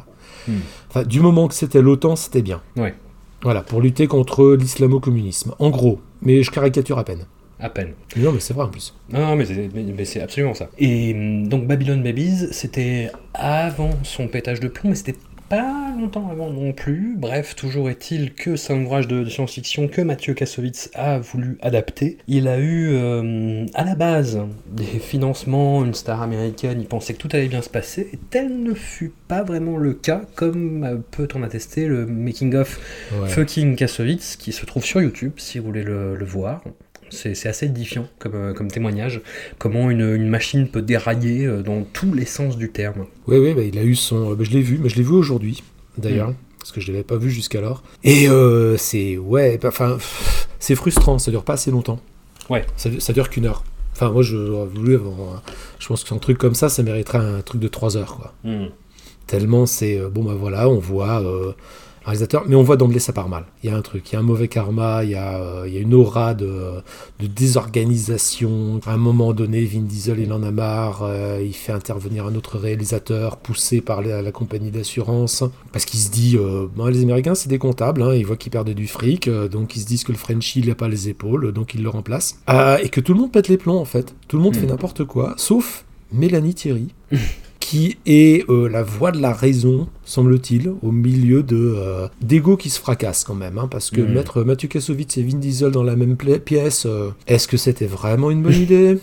[0.47, 0.59] Hmm.
[0.89, 2.61] Enfin, du moment que c'était l'OTAN, c'était bien.
[2.75, 2.93] Ouais,
[3.41, 5.55] Voilà, pour lutter contre l'islamo-communisme.
[5.57, 7.25] En gros, mais je caricature à peine.
[7.59, 7.93] à peine.
[8.17, 8.93] Non, mais c'est vrai en plus.
[9.11, 10.69] Non, mais c'est, mais- mais c'est absolument ça.
[10.77, 15.15] Et hum, donc Babylon Babies, c'était avant son pétage de plomb, mais c'était
[15.49, 17.15] pas longtemps avant non plus.
[17.17, 21.57] Bref, toujours est-il que c'est un ouvrage de, de science-fiction que Mathieu Kassovitz a voulu
[21.61, 22.17] adapter.
[22.27, 27.19] Il a eu euh, à la base des financements, une star américaine, il pensait que
[27.19, 30.97] tout allait bien se passer, et tel ne fut pas vraiment le cas, comme euh,
[31.11, 32.79] peut en attester le making-of
[33.13, 33.29] Ouais.
[33.29, 36.63] Fucking Kassovitz, qui se trouve sur YouTube, si vous voulez le, le voir.
[37.13, 39.21] C'est assez édifiant comme, euh, comme témoignage,
[39.59, 43.05] comment une, une machine peut dérailler euh, dans tous les sens du terme.
[43.27, 44.31] Oui, oui, bah, il a eu son.
[44.31, 45.63] euh, bah, je l'ai vu, mais je l'ai vu aujourd'hui,
[45.97, 46.35] d'ailleurs, Mm.
[46.59, 47.83] parce que je l'avais pas vu jusqu'alors.
[48.03, 49.17] Et euh, c'est.
[49.17, 49.97] Ouais, bah, enfin,
[50.59, 51.99] c'est frustrant, ça dure pas assez longtemps.
[52.49, 52.65] Ouais.
[52.77, 53.63] Ça, ça dure qu'une heure.
[53.93, 55.43] Enfin, moi, je j'aurais voulu avoir
[55.79, 58.33] Je pense qu'un truc comme ça, ça mériterait un truc de trois heures, quoi.
[59.27, 59.99] Tellement c'est.
[60.11, 61.21] bon, bah voilà, on voit.
[61.21, 61.53] euh,
[62.05, 63.45] réalisateur, mais on voit d'emblée ça part mal.
[63.63, 65.63] Il y a un truc, il y a un mauvais karma, il y a, euh,
[65.67, 66.81] il y a une aura de,
[67.19, 68.79] de désorganisation.
[68.85, 72.35] À un moment donné, Vin Diesel, il en a marre, euh, il fait intervenir un
[72.35, 77.01] autre réalisateur poussé par la, la compagnie d'assurance, parce qu'il se dit, euh, Bon, les
[77.03, 80.03] Américains, c'est des comptables, hein, ils voient qu'ils perdent du fric, donc ils se disent
[80.03, 82.39] que le Frenchie, il n'a pas les épaules, donc il le remplace.
[82.83, 84.13] Et que tout le monde pète les plombs, en fait.
[84.27, 84.59] Tout le monde Mm.
[84.59, 86.87] fait n'importe quoi, sauf Mélanie Thierry.
[87.73, 92.69] qui est euh, la voix de la raison, semble-t-il, au milieu de euh, d'ego qui
[92.69, 95.95] se fracasse quand même, hein, parce que mettre Mathieu Kassovitz et Vin Diesel dans la
[95.95, 98.99] même pièce, euh, est-ce que c'était vraiment une bonne idée?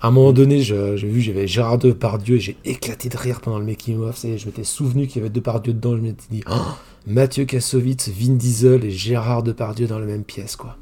[0.00, 3.60] À un moment donné, j'ai vu, j'avais Gérard Depardieu et j'ai éclaté de rire pendant
[3.60, 4.20] le making-of.
[4.22, 6.58] Je m'étais souvenu qu'il y avait Depardieu dedans, je m'étais dit, Oh,
[7.06, 10.76] Mathieu Kassovitz, Vin Diesel et Gérard Depardieu dans la même pièce, quoi.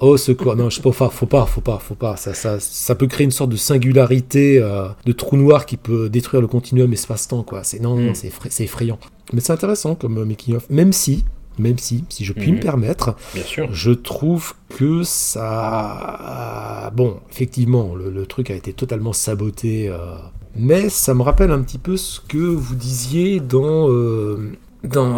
[0.00, 2.16] Oh secours, non, je faut pas, faut pas, faut pas, faut pas.
[2.16, 6.08] Ça, ça, ça peut créer une sorte de singularité, euh, de trou noir qui peut
[6.10, 7.62] détruire le continuum espace-temps, quoi.
[7.64, 8.14] C'est non, non, Mm.
[8.14, 8.98] c'est effra- c'est effrayant.
[9.32, 11.24] Mais c'est intéressant comme euh, making of, même si,
[11.58, 13.68] même si, si je puis me permettre, Bien sûr.
[13.72, 19.96] je trouve que ça, bon, effectivement, le, le truc a été totalement saboté, euh,
[20.56, 25.14] mais ça me rappelle un petit peu ce que vous disiez dans euh, dans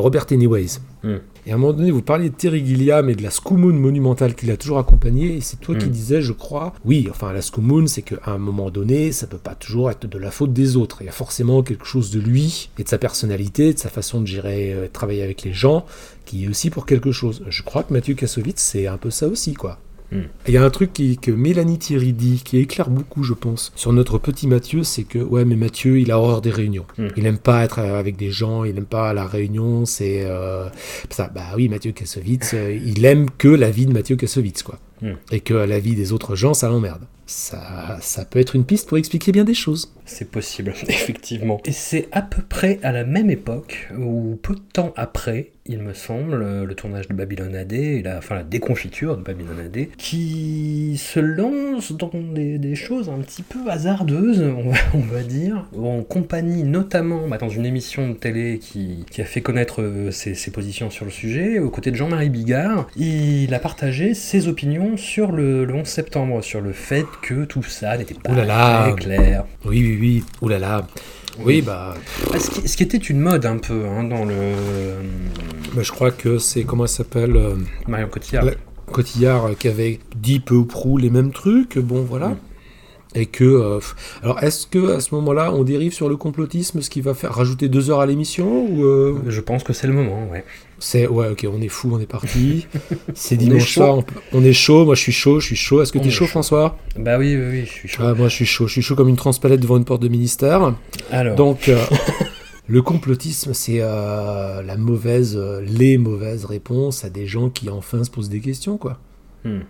[0.00, 0.78] Robert Anyways.
[1.02, 1.16] Mm.
[1.48, 4.34] Et à un moment donné, vous parliez de Terry Gilliam et de la Scoomoon monumentale
[4.34, 5.90] qu'il a toujours accompagnée, et c'est toi qui Mm.
[5.90, 9.54] disais, je crois, oui, enfin, la Scoomoon, c'est qu'à un moment donné, ça peut pas
[9.54, 10.98] toujours être de la faute des autres.
[11.00, 14.20] Il y a forcément quelque chose de lui, et de sa personnalité, de sa façon
[14.20, 15.86] de gérer, euh, de travailler avec les gens,
[16.26, 17.42] qui est aussi pour quelque chose.
[17.48, 19.78] Je crois que Mathieu Kassovitz, c'est un peu ça aussi, quoi.
[20.10, 20.20] Mm.
[20.46, 23.72] Il y a un truc qui- que Mélanie Thierry dit, qui éclaire beaucoup, je pense,
[23.76, 26.86] sur notre petit Mathieu, c'est que, ouais, mais Mathieu, il a horreur des réunions.
[26.96, 27.08] Mm.
[27.16, 30.22] Il aime pas être avec des gens, il aime pas la réunion, c'est...
[30.24, 30.68] euh,
[31.10, 34.78] ça, bah oui, Mathieu Kassovitz, euh, il aime que la vie de Mathieu Kassovitz, quoi.
[35.02, 35.12] Mm.
[35.32, 37.06] Et que la vie des autres gens, ça l'emmerde.
[37.26, 39.92] Ça, ça peut être une piste pour expliquer bien des choses.
[40.06, 41.60] C'est possible, effectivement.
[41.66, 45.80] Et c'est à peu près à la même époque, ou peu de temps après, il
[45.80, 50.96] me semble, le tournage de Babylon AD, la, enfin la déconfiture de Babylon AD, qui
[50.96, 54.42] se lance dans des, choses un petit peu hasardeuses,
[54.94, 59.42] on va, dire, en compagnie notamment, bah, dans une émission de télé qui, a fait
[59.42, 64.14] connaître euh, ses positions sur le sujet, aux côtés de Jean-Marie Bigard, il a partagé
[64.14, 68.30] ses opinions sur le, le 11 septembre, sur le fait que tout ça n'était pas
[68.34, 69.44] très clair.
[69.64, 70.24] Oui, oui, oui.
[70.42, 70.86] Ouh là là.
[71.40, 71.94] Oui, bah,
[72.34, 75.00] Ah, ce, qui, ce qui était une mode un peu hein, dans le euh,
[75.74, 77.54] bah, je crois que c'est, comment elle s'appelle euh,
[77.86, 78.44] Marion Cotillard.
[78.44, 78.52] La-
[78.92, 82.28] Cotillard euh, qui avait dit peu ou prou les mêmes trucs, bon voilà.
[82.30, 82.36] Mm.
[83.14, 83.44] Et que.
[83.44, 83.80] euh,
[84.22, 87.32] alors est-ce que à ce moment-là on dérive sur le complotisme, ce qui va faire
[87.34, 90.44] rajouter deux heures à l'émission Ou euh, Je pense que c'est le moment, ouais.
[90.78, 91.06] C'est.
[91.06, 92.66] Ouais, ok, on est fou, on est parti.
[93.14, 95.82] c'est dimanche soir, on, est chaud, moi je suis chaud, je suis chaud.
[95.82, 96.30] Est-ce que t'es est chaud, chaud.
[96.30, 96.76] François?
[96.96, 98.02] Bah oui, oui, oui, je suis chaud.
[98.04, 100.08] Ah, Moi je suis chaud, je suis chaud comme une transpalette devant une porte de
[100.08, 100.74] ministère.
[101.10, 101.68] Alors, Donc.
[101.68, 101.84] euh,
[102.70, 108.04] Le complotisme, c'est euh, la mauvaise, euh, les mauvaises réponses à des gens qui enfin
[108.04, 108.98] se posent des questions, quoi.
[109.44, 109.60] hmm,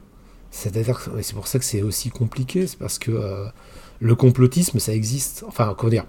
[0.51, 3.13] C'est-à-dire et c'est pour ça que c'est aussi compliqué, c'est parce que
[4.01, 5.45] le complotisme, ça existe.
[5.47, 6.07] Enfin, comment dire?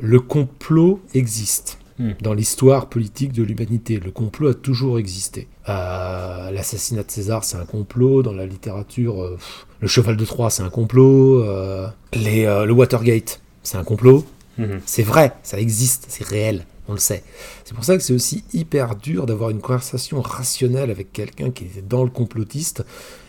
[0.00, 1.78] Le complot existe.
[2.02, 2.12] Hmm.
[2.20, 5.46] Dans l'histoire politique de l'humanité, le complot a toujours existé.
[5.68, 8.22] Euh, L'assassinat de César, c'est un complot.
[8.24, 11.44] Dans la littérature, euh, pff, le cheval de Troie, c'est un complot.
[11.44, 14.24] euh, les, le Watergate, c'est un complot.
[14.58, 14.80] mhm.
[14.84, 17.22] C'est vrai, ça existe, c'est réel, on le sait.
[17.64, 21.64] C'est pour ça que c'est aussi hyper dur d'avoir une conversation rationnelle avec quelqu'un qui
[21.64, 22.84] est dans le complotiste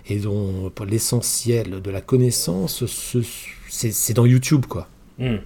[0.10, 3.22] et dont l'essentiel de la connaissance, ce-
[3.70, 4.88] c'est dans YouTube, quoi.
[5.20, 5.38] Hmm.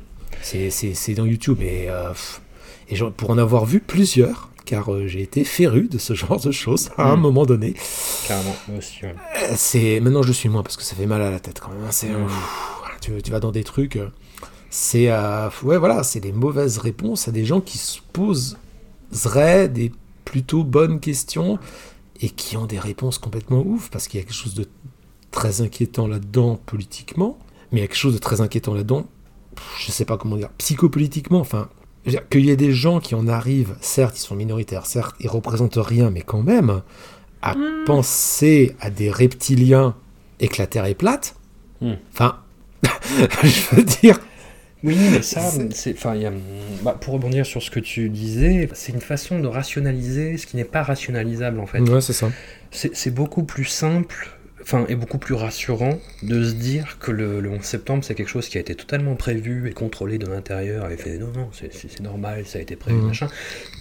[0.41, 2.41] C'est- dans YouTube et euh, pff,
[2.89, 6.52] Et pour en avoir vu plusieurs, car euh, j'ai été féru de ce genre de
[6.52, 7.21] choses à un Mm.
[7.21, 7.73] moment donné,
[8.28, 9.04] Carrément, moi aussi.
[9.04, 9.15] ouais.
[9.43, 11.69] euh, c'est maintenant je suis moins parce que ça fait mal à la tête quand
[11.71, 11.84] même.
[11.86, 11.91] hein.
[11.91, 12.26] C'est, Mm.
[12.28, 14.10] pff, tu, tu vas dans des trucs, euh,
[14.69, 18.00] c'est euh, ouais voilà, c'est des mauvaises réponses à des gens qui se
[19.12, 19.91] poseraient des
[20.26, 21.58] plutôt bonnes questions
[22.21, 24.67] et qui ont des réponses complètement ouf parce qu'il y a quelque chose de
[25.32, 27.38] très inquiétant là-dedans politiquement,
[27.71, 29.06] mais il y a quelque chose de très inquiétant là-dedans,
[29.80, 31.69] je sais pas comment dire, psychopolitiquement, enfin,
[32.29, 35.77] qu'il y ait des gens qui en arrivent, certes ils sont minoritaires, certes ils représentent
[35.77, 36.81] rien, mais quand même,
[37.41, 39.95] à penser à des reptiliens
[40.39, 41.35] et que la Terre est plate,
[41.81, 41.93] Hmm.
[42.13, 42.37] enfin,
[43.43, 44.19] je veux dire,
[44.83, 45.41] Oui, mais ça,
[45.71, 46.31] c'est, enfin, il y a-
[46.83, 50.55] bah, pour rebondir sur ce que tu disais, c'est une façon de rationaliser ce qui
[50.55, 51.79] n'est pas rationalisable en fait.
[51.81, 52.29] ouais c'est ça.
[52.71, 54.37] C'est, c'est beaucoup plus simple,
[54.67, 58.27] enfin, et beaucoup plus rassurant de se dire que le, le 11 septembre, c'est quelque
[58.27, 62.01] chose qui a été totalement prévu et contrôlé de l'intérieur, et fait non, non, c'est,
[62.01, 63.08] normal, ça a été prévu, Mhm.
[63.08, 63.27] machin,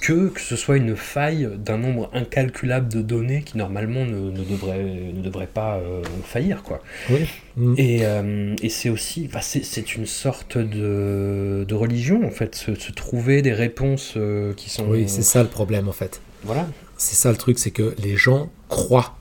[0.01, 4.45] que que ce soit une faille d'un nombre incalculable de données qui normalement ne, ne
[4.45, 6.81] devrait, ne devrait pas euh, faillir, quoi.
[7.11, 7.27] Oui.
[7.57, 7.75] Mm.
[7.79, 12.77] Et, euh, et c'est aussi, c'est, c'est une sorte de, de religion en fait, se,
[12.77, 14.87] se trouver des réponses euh, qui sont.
[14.89, 16.21] Oui, c'est ça le problème en fait.
[16.45, 16.69] Voilà.
[16.97, 19.17] C'est ça le truc, c'est que les gens croient.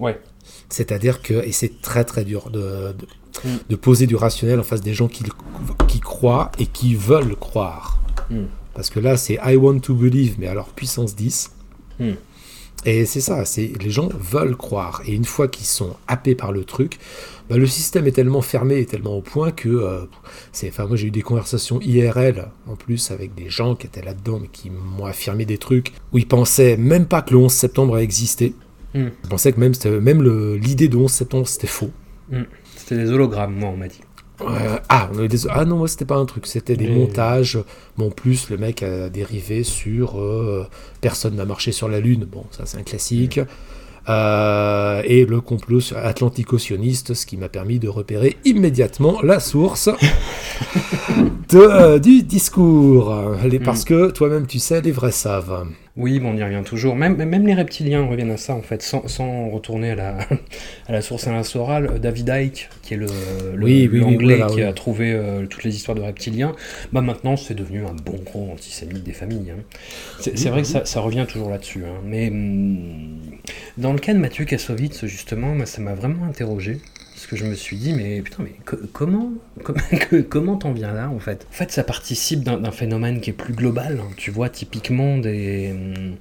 [0.00, 0.18] Ouais.
[0.74, 3.06] C'est-à-dire que, et c'est très très dur de, de,
[3.42, 3.48] Mm.
[3.68, 8.00] de poser du rationnel en face des gens qui croient et qui veulent croire.
[8.30, 8.44] Mm.
[8.74, 11.50] Parce que là, c'est I want to believe, mais alors puissance 10.
[11.98, 12.12] Mm.
[12.86, 15.02] Et c'est ça, c'est les gens veulent croire.
[15.06, 16.98] Et une fois qu'ils sont happés par le truc,
[17.48, 20.04] bah, le système est tellement fermé et tellement au point que euh,
[20.52, 20.68] c'est.
[20.68, 24.38] Enfin, moi j'ai eu des conversations IRL en plus avec des gens qui étaient là-dedans,
[24.40, 27.94] mais qui m'ont affirmé des trucs où ils pensaient même pas que le 11 septembre
[27.94, 28.54] a existé.
[28.94, 29.08] Mm.
[29.24, 31.90] Ils pensaient que même, même le- l'idée de 11 septembre c'était faux.
[32.76, 34.00] C'était des hologrammes, moi, on m'a dit.
[34.40, 36.94] Euh, ah, on avait des- ah non, moi c'était pas un truc, c'était des Mais-
[36.94, 37.58] montages.
[37.96, 40.66] Bon, en plus, le mec a dérivé sur euh,
[41.00, 42.24] personne n'a marché sur la Lune.
[42.30, 43.38] Bon, ça c'est un classique.
[44.08, 49.88] Euh, et le complot atlantico-sioniste, ce qui m'a permis de repérer immédiatement la source
[51.50, 53.14] de, euh, du discours.
[53.44, 55.66] Les- Parce que toi-même, tu sais, les vrais savent.
[55.96, 56.96] Oui, bon, on y revient toujours.
[56.96, 60.18] Même, même les reptiliens reviennent à ça, en fait, sans, sans retourner à la,
[60.88, 62.00] à la source insorale.
[62.00, 63.06] David Icke, qui est le,
[63.54, 66.52] le- Oui, oui, oui, l'anglais voilà, qui a trouvé euh, toutes les histoires de reptiliens,
[66.92, 69.52] bah maintenant c'est devenu un bon gros antisémite des familles.
[69.52, 69.62] hein.
[70.18, 71.84] C'est, c'est vrai que ça, ça revient toujours là-dessus.
[71.84, 72.00] hein.
[72.04, 73.20] Mais hum,
[73.76, 76.80] dans le cas de Mathieu Kassovitz, justement, moi, ça m'a vraiment interrogé.
[77.14, 79.32] Parce que je me suis dit, mais putain, mais co- comment
[80.28, 81.46] comment t'en viens là en fait?
[81.48, 84.00] En fait, ça participe d'un, d'un phénomène qui est plus global.
[84.02, 84.10] hein.
[84.16, 85.70] Tu vois typiquement des.
[85.72, 86.16] hum,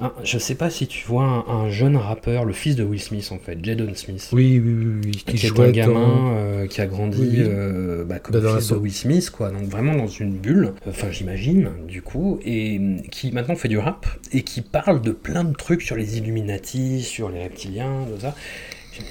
[0.00, 3.00] un- je sais pas si tu vois un, un jeune rappeur, le fils de Will
[3.00, 4.28] Smith en fait, Jadon Smith.
[4.32, 5.10] Oui, oui, oui, oui.
[5.12, 8.76] Qui, Qui est un gamin euh, qui a grandi Oui, euh, bah, comme fils de.
[8.76, 9.50] Will Smith, quoi.
[9.50, 14.06] Donc vraiment dans une bulle, enfin j'imagine, du coup, et qui maintenant fait du rap
[14.32, 18.34] et qui parle de plein de trucs sur les Illuminati, sur les reptiliens, tout ça.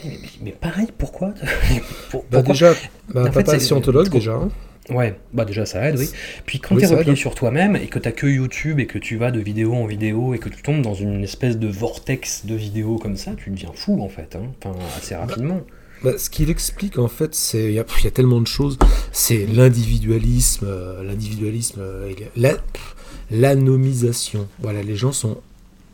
[0.06, 1.34] Mais, mais pareil, pourquoi?
[2.12, 2.54] Pour- Bah, pourquoi?
[2.54, 2.73] déjà,
[3.13, 4.39] bah, En fait, papa est scientologue déjà.
[4.89, 6.10] Ouais, bah déjà ça aide, oui.
[6.45, 7.17] Puis quand Oui, t'es ça replié aide.
[7.17, 10.34] sur toi-même et que t'as que YouTube et que tu vas de vidéo en vidéo
[10.34, 13.71] et que tu tombes dans une espèce de vortex de vidéos comme ça, tu deviens
[13.73, 14.52] fou en fait, hein.
[14.63, 15.62] enfin assez rapidement.
[16.04, 18.47] Bah, ce qu'il explique en fait, c'est il y, a- il y a tellement de
[18.47, 18.80] choses.
[19.12, 22.56] C'est l'individualisme, euh, l'individualisme, euh, la-
[23.32, 24.47] l'anomisation.
[24.60, 25.38] Voilà, les gens sont.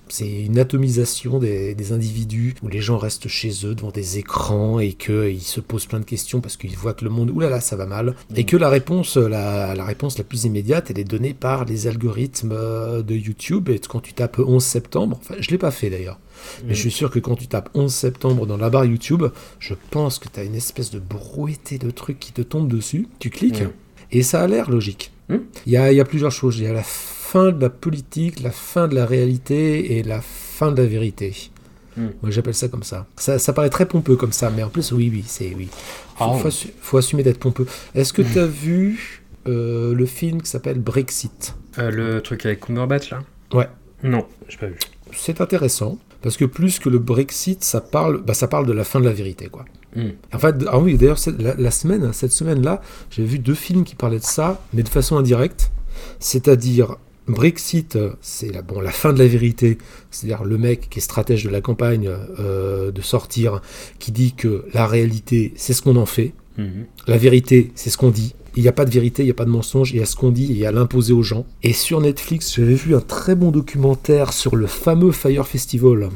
[0.10, 4.80] C'est une atomisation des, des individus où les gens restent chez eux devant des écrans
[4.80, 7.76] et qu'ils se posent plein de questions parce qu'ils voient que le monde, oulala, ça
[7.76, 8.16] va mal.
[8.36, 11.88] Et que la réponse, la, la réponse la plus immédiate, elle est donnée par les
[11.88, 13.70] algorithmes euh, de YouTube.
[13.70, 16.20] Et quand tu tapes 11 septembre, enfin, je l'ai pas fait d'ailleurs.
[16.68, 19.24] Mais je suis sûr que quand tu tapes 11 septembre dans la barre YouTube,
[19.60, 23.08] je pense que tu as une espèce de brouetté de trucs qui te tombent dessus.
[23.20, 23.72] Tu cliques Mm.
[24.12, 25.12] et ça a l'air logique.
[25.30, 25.36] Mm.
[25.66, 26.58] Il y, a, il y a plusieurs choses.
[26.60, 30.22] Il y a la fin de la politique, la fin de la réalité et la
[30.22, 31.50] fin de la vérité.
[31.98, 32.08] Mm.
[32.22, 33.08] Moi j'appelle ça comme ça.
[33.18, 33.40] ça.
[33.40, 35.70] Ça paraît très pompeux comme ça, mais en plus, oui, oui, c'est oui.
[36.18, 37.66] Faut, Ah faut assu- faut assumer d'être pompeux.
[37.94, 41.56] Est-ce que tu as vu euh, le film qui s'appelle Brexit?
[41.80, 43.22] Euh, le truc avec Cumberbatch là?
[43.54, 43.68] Ouais.
[44.04, 44.76] Non, j'ai pas vu.
[45.14, 48.84] c'est intéressant parce que plus que le Brexit, ça parle, bah, ça parle de la
[48.84, 49.66] fin de la vérité, quoi.
[49.96, 50.10] Hmm.
[50.34, 52.82] En fait, ah oui, d'ailleurs, cette- la, la semaine, cette semaine-là,
[53.12, 55.72] j'ai vu deux films qui parlaient de ça, mais de façon indirecte.
[56.20, 59.78] C'est-à-dire, Brexit, c'est la, bon, la fin de la vérité.
[60.12, 63.62] C'est-à-dire le mec qui est stratège de la campagne euh, de sortir,
[64.00, 66.34] qui dit que la réalité, c'est ce qu'on en fait.
[66.58, 66.86] Mhm.
[67.08, 68.36] La vérité, c'est ce qu'on dit.
[68.58, 70.06] Il n'y a pas de vérité, il n'y a pas de mensonge, il y a
[70.06, 71.46] ce qu'on dit et il y a l'imposer aux gens.
[71.64, 76.10] Et sur Netflix, j'avais vu un très bon documentaire sur le fameux Fire Festival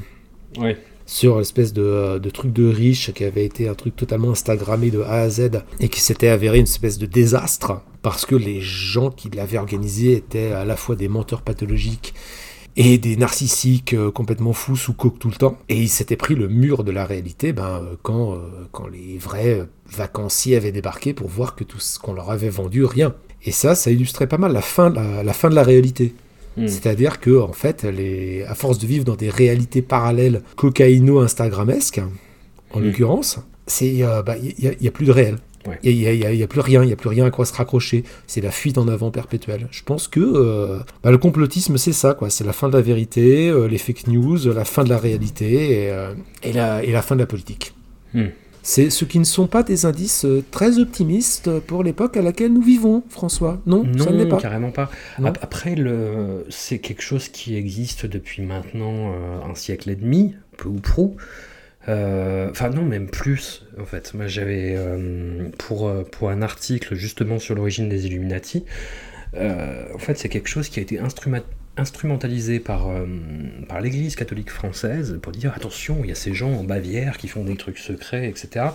[0.58, 0.78] Ouais.
[1.10, 4.91] Sur l'espèce de, euh, de truc de riche qui avait été un truc totalement Instagrammé
[4.91, 8.62] de A à Z et qui s'était avéré une espèce de désastre parce que les
[8.62, 12.13] gens qui l'avaient organisé étaient à la fois des menteurs pathologiques
[12.76, 15.58] et des narcissiques euh, complètement fous sous coke tout le temps.
[15.67, 18.38] Et ils s'étaient pris le mur de la réalité ben, euh, quand,
[18.72, 22.86] quand les vrais vacanciers avaient débarqué pour voir que tout ce qu'on leur avait vendu,
[22.86, 23.15] rien.
[23.43, 26.13] Et ça, ça illustrait pas mal la fin la fin de la réalité.
[26.60, 26.67] Hmm.
[26.67, 32.02] C'est-à-dire que, en fait, les, à force de vivre dans des réalités parallèles cocaïno-instagrammesques,
[32.72, 32.84] en Hmm.
[32.84, 33.39] l'occurrence,
[33.82, 34.24] il n'y a,
[34.80, 35.38] y a plus de réel.
[35.84, 38.04] Il n'y a, plus rien, il n'y a plus rien à quoi se raccrocher.
[38.28, 39.67] C'est la fuite en avant perpétuelle.
[39.72, 42.30] Je pense que euh, bah, le complotisme, c'est ça, quoi.
[42.30, 45.84] C'est la fin de la vérité, euh, les fake news, la fin de la réalité
[45.84, 47.74] et, euh, et la, et la fin de la politique.
[48.13, 48.28] Hmm.
[48.62, 52.54] C'est ce qui ne sont pas des indices euh, très optimistes pour l'époque à laquelle
[52.54, 53.62] nous vivons, François.
[53.65, 54.38] Non, ça ne pas.
[54.38, 54.91] carrément pas.
[55.17, 55.34] Non.
[55.41, 56.45] Après, le...
[56.50, 61.15] c'est quelque chose qui existe depuis maintenant euh, un siècle et demi, peu ou prou.
[61.88, 64.13] Euh, Enfin, non, même plus, en fait.
[64.13, 68.65] Moi, j'avais, euh, pour, pour un article justement sur l'origine des Illuminati,
[69.36, 71.43] euh, en fait, c'est quelque chose qui a été instruma-
[71.80, 73.06] instrumentalisé par, euh,
[73.68, 77.28] par l'Église catholique française pour dire attention, il y a ces gens en Bavière qui
[77.28, 78.68] font des trucs secrets, etc.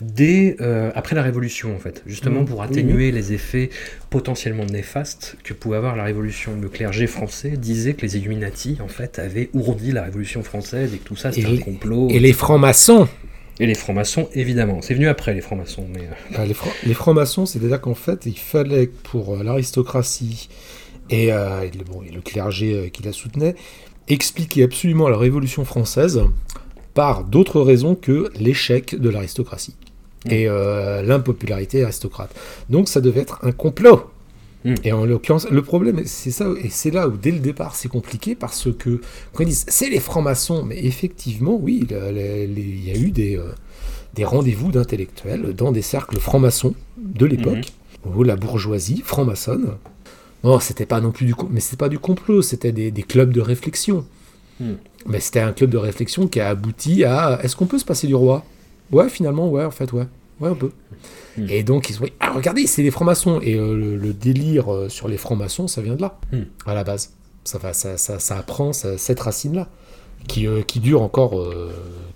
[0.00, 2.46] Dès euh, après la Révolution, en fait, justement Mhm.
[2.46, 3.70] pour Oui, atténuer les effets
[4.10, 6.52] potentiellement néfastes que pouvait avoir la Révolution.
[6.60, 10.98] Le clergé français disait que les Illuminati, en fait, avaient ourdi la Révolution française et
[10.98, 12.08] que tout ça c'était un complot.
[12.10, 13.08] Et les francs-maçons
[13.60, 14.80] Et les francs-maçons, évidemment.
[14.82, 16.08] C'est venu après les francs-maçons, mais.
[16.38, 20.48] euh, les, francs- les francs-maçons, c'est-à-dire qu'en fait, il fallait que pour l'aristocratie
[21.12, 23.54] et, euh, et le, bon, et le clergé euh, qui la soutenait
[24.08, 26.22] expliquer absolument la Révolution française
[26.94, 29.76] par d'autres raisons que l'échec de l'aristocratie
[30.28, 32.34] et euh, l'impopularité aristocrate.
[32.68, 34.10] Donc ça devait être un complot.
[34.64, 34.74] Mm.
[34.84, 37.88] Et en l'occurrence, le problème, c'est ça, et c'est là où dès le départ c'est
[37.88, 39.00] compliqué parce que
[39.32, 43.52] quand ils disent c'est les francs-maçons, mais effectivement, oui, il y a eu des, euh,
[44.14, 47.72] des rendez-vous d'intellectuels dans des cercles francs-maçons de l'époque,
[48.04, 49.76] où la bourgeoisie franc-maçonne,
[50.44, 53.32] non, c'était pas non plus du, mais c'était pas du complot, c'était des, des clubs
[53.32, 54.04] de réflexion.
[54.60, 54.74] Hmm.
[55.06, 58.06] Mais c'était un club de réflexion qui a abouti à est-ce qu'on peut se passer
[58.06, 58.44] du roi?
[58.90, 60.06] Ouais, finalement, ouais, en fait, ouais.
[60.40, 60.72] Ouais, on peut.
[61.38, 61.46] Hmm.
[61.48, 63.40] Et donc, ils se dit, ah, regardez, c'est les francs-maçons.
[63.42, 66.42] Et euh, le, le délire euh, sur les francs-maçons, ça vient de là, Hmm.
[66.66, 67.12] à la base.
[67.44, 69.68] Ça, ça, ça, ça apprend ça- cette racine-là,
[70.28, 71.32] qui, euh, qui dure encore,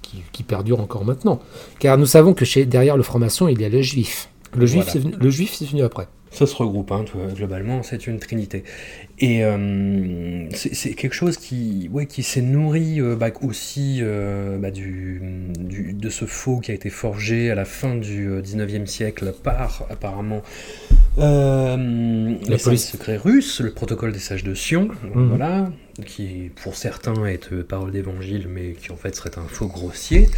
[0.02, 1.40] qui, qui perdure encore maintenant.
[1.80, 4.28] Car nous savons que chez, derrière le franc-maçon, il y a le juif.
[4.56, 4.92] Le juif, Voilà.
[4.92, 6.06] c'est venu, le juif, c'est venu après.
[6.36, 8.62] Ça se regroupe, hein, tout- globalement, c'est une trinité.
[9.18, 14.70] Et euh, c'est quelque chose qui, ouais, qui s'est nourri euh, bah, aussi euh, bah,
[14.70, 15.22] du,
[15.58, 19.32] du- de ce faux qui a été forgé à la fin du euh, 19e siècle
[19.42, 20.42] par, apparemment,
[21.16, 22.62] les police.
[22.62, 25.28] services secrets russes, le protocole des sages de Sion, Mhm.
[25.28, 25.70] voilà,
[26.04, 30.28] qui pour certains est parole d'évangile, mais qui en fait serait un faux grossier.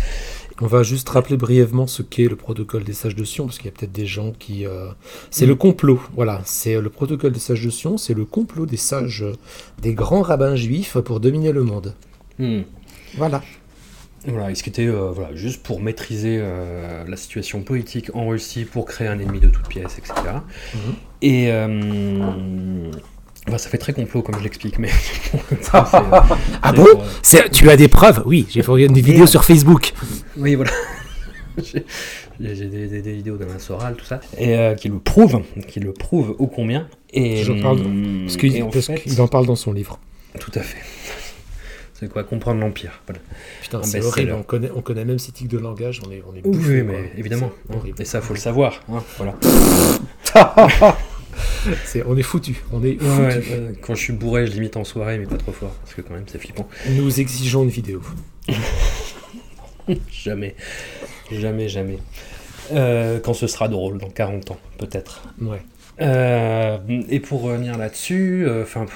[0.60, 3.66] On va juste rappeler brièvement ce qu'est le protocole des sages de Sion, parce qu'il
[3.66, 4.66] y a peut-être des gens qui...
[4.66, 4.88] euh,
[5.30, 6.40] C'est le complot, voilà.
[6.44, 9.24] C'est euh, le protocole des sages de Sion, c'est le complot des sages,
[9.80, 11.94] des grands rabbins juifs pour dominer le monde.
[12.38, 12.62] Hmm.
[13.16, 13.42] Voilà.
[14.26, 18.26] Voilà, et ce qui était euh, voilà, juste pour maîtriser euh, la situation politique en
[18.26, 20.14] Russie, pour créer un ennemi de toute pièce, etc.
[21.22, 22.90] Et euh,
[23.46, 24.90] bah, ça fait très complot comme je l'explique, mais
[25.62, 25.88] ça,
[26.62, 29.26] Ah c'est bon pour, euh, C'est- Tu as des preuves Oui, j'ai fait des vidéos
[29.26, 29.92] sur Facebook.
[30.36, 30.70] Oui, voilà.
[32.40, 35.42] J'ai j'ai des, des- des vidéos d'Alain Soral, tout ça, et euh, qui le prouvent,
[35.66, 36.86] qui le prouvent ô combien.
[37.12, 39.72] Et, Je parle- hum, Parce qu'il et en parce fait- qu'il en parle dans son
[39.72, 39.98] livre.
[40.38, 40.78] Tout à fait.
[41.94, 43.02] C'est quoi comprendre l'empire.
[43.08, 43.20] Voilà.
[43.60, 44.36] Putain, c'est horrible.
[44.38, 46.00] On connaît, on connaît même ces tics de langage.
[46.06, 47.02] On est, on est Oui, bouffés, mais quoi.
[47.16, 47.50] évidemment.
[47.68, 48.02] C'est horrible.
[48.02, 48.80] Et ça, faut le savoir.
[48.88, 49.34] hein, voilà.
[52.06, 52.62] On est foutu.
[52.72, 53.78] On est Ouais, ouais, foutu.
[53.82, 56.14] quand je suis bourré, je limite en soirée, mais pas trop fort, parce que quand
[56.14, 56.68] même, c'est flippant.
[56.90, 58.00] Nous exigeons une vidéo.
[60.12, 60.54] Jamais,
[61.32, 61.98] jamais, jamais.
[62.72, 65.22] Euh, quand ce sera drôle, dans 40 ans, peut-être.
[65.40, 65.62] Ouais.
[66.00, 68.86] Euh, et pour revenir là-dessus, euh, enfin,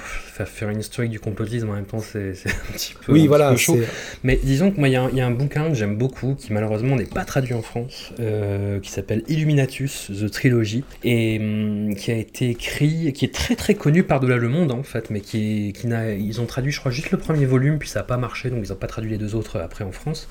[0.45, 3.29] faire une historique du complotisme en même temps, c'est un petit peu, un Oui, petit
[3.29, 3.51] voilà.
[3.51, 3.79] peu chaud.
[4.25, 5.97] Mais disons que moi, il y, a un- il y a un bouquin que j'aime
[5.97, 11.39] beaucoup, qui malheureusement n'est pas traduit en France, euh, qui s'appelle Illuminatus, The Trilogy, et
[11.41, 15.11] hum, qui a été écrit, qui est très très connu par-delà le monde en fait,
[15.11, 17.89] mais qui, est, qui n'a, ils ont traduit, je crois, juste le premier volume, puis
[17.89, 20.29] ça n'a pas marché, donc ils n'ont pas traduit les deux autres après en France.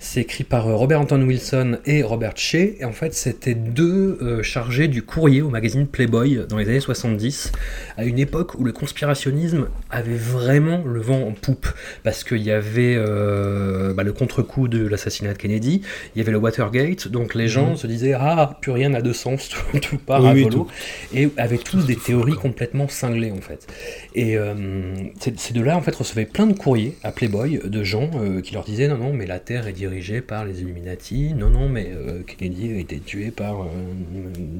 [0.00, 4.88] C'est écrit par Robert Anton Wilson et Robert Shea, et en fait, c'était deux chargés
[4.88, 7.52] du courrier au magazine Playboy dans les années 70,
[7.96, 11.66] à une époque où le conspirationnisme avait vraiment le vent en poupe.
[12.04, 15.82] Parce qu'il y avait euh, bah, le contre-coup de l'assassinat de Kennedy,
[16.14, 19.12] il y avait le Watergate, donc les gens se disaient ah plus rien n'a de
[19.12, 20.22] sens, tout, tout part Mhm.
[20.22, 20.68] Oui, à oui, volo,
[21.14, 23.66] et avaient tous des théories complètement cinglées en fait.
[24.14, 28.40] Et euh, ces deux-là en fait recevaient plein de courriers à Playboy de gens euh,
[28.40, 31.68] qui leur disaient non non mais la Terre est dirigée par les Illuminati, non non
[31.68, 33.66] mais euh, Kennedy a été tué par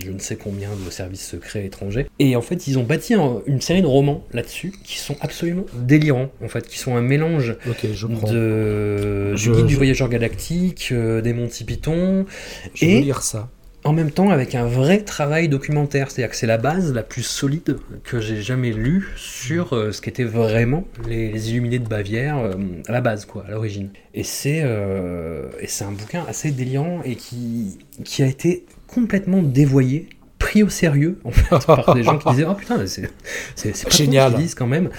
[0.02, 2.06] je ne sais combien de services secrets étrangers.
[2.18, 5.64] Et en fait, ils ont bâti un- une série de romans là-dessus qui sont absolument
[5.74, 10.88] délirants, en fait, qui sont un mélange je de Je- du guide du voyageur galactique,
[10.92, 12.26] euh, des Monty Python,
[12.74, 13.48] Je et- veux lire ça.
[13.84, 16.10] en même temps avec un vrai travail documentaire.
[16.10, 20.00] C'est-à-dire que c'est la base la plus solide que j'ai jamais lue sur euh, ce
[20.00, 22.52] qu'étaient vraiment les, les Illuminés de Bavière euh,
[22.86, 23.90] à la base, quoi, à l'origine.
[24.14, 25.48] Et c'est euh,
[25.80, 30.08] un bouquin assez délirant et qui, qui a été complètement dévoyé
[30.42, 33.08] pris au sérieux en fait, par des gens qui disaient oh putain c'est
[33.54, 34.34] c'est Génial.
[34.34, 34.90] disent quand même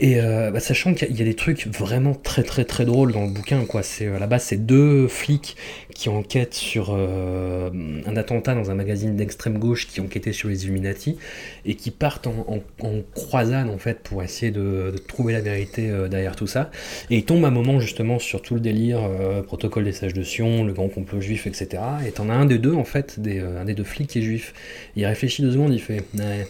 [0.00, 2.64] et euh, bah, sachant qu'il y a- il y a des trucs vraiment très très
[2.64, 5.56] très drôles dans le bouquin quoi c'est à la base c'est deux flics
[5.98, 7.70] qui enquêtent sur euh,
[8.06, 11.18] un attentat dans un magazine d'extrême gauche qui enquêtait sur les Illuminati
[11.66, 12.62] et qui partent en,
[13.16, 16.70] croisade en fait pour essayer de, trouver la vérité euh, derrière tout ça.
[17.10, 20.22] Et ils tombent un moment justement sur tout le délire euh, protocole des sages de
[20.22, 23.64] Sion le grand complot juif etc et t'en as un des deux en fait un
[23.64, 24.54] des deux flics qui est juif.
[24.94, 26.04] Il réfléchit deux secondes il fait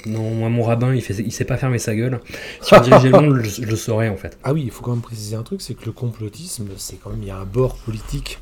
[0.04, 2.20] non moi mon rabbin il, fait, il sait pas fermer sa gueule.
[2.60, 4.36] Si on dirigeait le monde je, je le saurais en fait.
[4.44, 7.10] Ah oui, il faut quand même préciser un truc, c'est que le complotisme, c'est quand
[7.10, 8.38] même, il y a un bord politique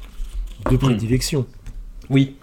[0.71, 1.47] de prédilection.
[2.11, 2.37] oui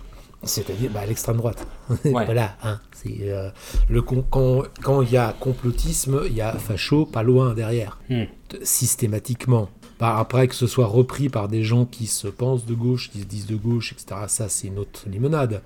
[0.43, 1.65] C'est-à-dire bah, l'extrême droite.
[2.05, 2.25] Ouais.
[2.25, 3.49] voilà, hein, c'est euh,
[3.89, 7.99] le con- quand quand il y a complotisme, il y a facho pas loin derrière,
[8.09, 8.23] Hmm.
[8.63, 9.69] Systématiquement.
[9.99, 13.19] Bah, après que ce soit repris par des gens qui se pensent de gauche, qui
[13.21, 14.21] se disent de gauche, etc.
[14.27, 15.61] Ça, c'est une autre limonade.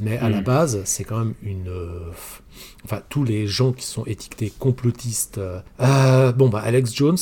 [0.00, 0.44] Mais à la Hmm.
[0.44, 1.68] base, c'est quand même une.
[1.68, 2.10] euh,
[2.84, 5.38] Enfin, tous les gens qui sont étiquetés complotistes.
[5.38, 7.16] euh, bon, bah, Alex Jones,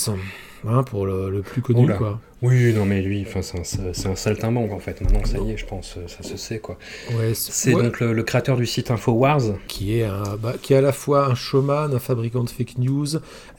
[0.67, 1.95] hein, pour le, le plus connu, Oula.
[1.97, 2.21] quoi.
[2.43, 5.67] oui non mais lui c'est un, un saltimbanque en fait maintenant ça y est je
[5.67, 6.79] pense euh, ça se sait quoi
[7.19, 7.83] Ouais, c'est ouais.
[7.83, 10.93] donc le, le créateur du site Infowars qui est, un, bah, qui est à la
[10.93, 13.07] fois un showman, un fabricant de fake news,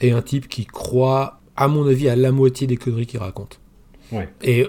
[0.01, 3.59] et un type qui croit, à mon avis, à la moitié des conneries qu'il raconte.
[4.11, 4.29] Ouais.
[4.41, 4.67] Et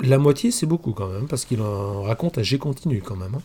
[0.00, 3.34] la moitié, c'est beaucoup quand même, parce qu'il en raconte à G continu quand même.
[3.34, 3.42] hein.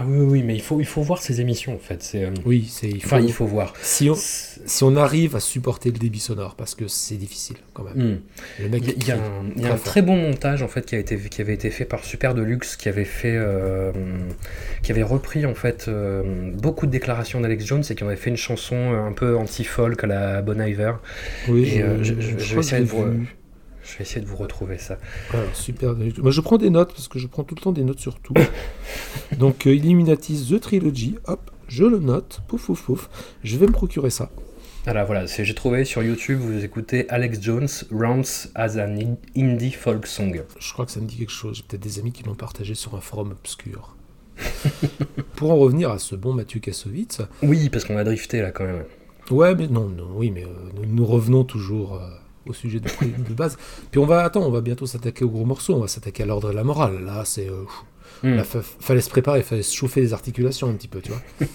[0.00, 2.02] Ah oui, oui, mais il faut, il faut voir ces émissions en fait.
[2.02, 3.74] C'est, euh, Oui, c'est il faut, Enfin, il faut voir.
[3.82, 7.84] Si, on, si on arrive à supporter le débit sonore, parce que c'est difficile quand
[7.84, 7.94] même.
[8.12, 8.18] Hmm.
[8.62, 9.20] Le mec, Il y a, il y a un,
[9.56, 9.84] il y a très un fort.
[9.84, 12.76] très bon montage en fait qui, a été, qui avait été fait par Super Deluxe,
[12.76, 13.92] qui avait fait, euh,
[14.82, 16.22] qui avait repris en fait euh,
[16.54, 20.02] beaucoup de déclarations d'Alex Jones et qui en avait fait une chanson un peu anti-folk
[20.04, 20.92] à la Bon Iver.
[21.48, 23.26] Oui, Et, je- je- je vais essayer de vous-.
[23.90, 24.98] Je vais essayer de vous retrouver ça.
[25.32, 25.94] Alors, super.
[25.96, 28.18] Moi, je prends des notes parce que je prends tout le temps des notes sur
[28.20, 28.34] tout.
[29.38, 33.08] Donc, euh, Illuminati The Trilogy, hop, je le note, pouf, pouf, pouf.
[33.44, 34.30] Je vais me procurer ça.
[34.86, 39.16] Alors voilà, c'est- j'ai trouvé sur YouTube, vous écoutez Alex Jones Rounds as an in-
[39.36, 40.42] Indie Folk Song.
[40.58, 41.56] Je crois que ça me dit quelque chose.
[41.56, 43.96] J'ai peut-être des amis qui l'ont partagé sur un forum obscur.
[45.36, 48.64] Pour en revenir à ce bon Mathieu Kassovitz, Oui, parce qu'on a drifté là quand
[48.64, 48.84] même.
[49.30, 52.08] ouais, mais non, non, oui, mais euh, nous, nous revenons toujours euh,
[52.48, 52.88] au sujet de,
[53.34, 53.56] base.
[53.90, 55.74] Puis on va, attends, on va bientôt s'attaquer au gros morceau.
[55.74, 57.04] On va s'attaquer à l'ordre et la morale.
[57.04, 57.64] Là, c'est, euh,
[58.24, 58.40] Hmm.
[58.80, 61.20] fallait se préparer, fallait se chauffer les articulations un petit peu, tu vois.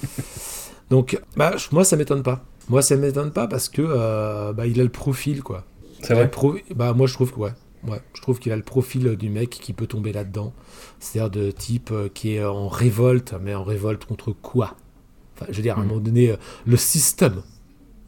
[0.90, 2.46] Donc, bah, moi, ça m'étonne pas.
[2.70, 5.66] Moi, ça m'étonne pas parce que euh, bah, il a le profil, quoi.
[6.02, 7.52] C'est vrai pro- Bah, moi, je trouve que, ouais.
[7.86, 10.54] Ouais, je trouve qu'il a le profil du mec qui peut tomber là-dedans.
[11.02, 14.76] C'est-à-dire de type euh, qui est en révolte, mais en révolte contre quoi?
[15.36, 15.88] Enfin, je veux dire, à un Mm.
[15.88, 17.42] moment donné, euh, le système.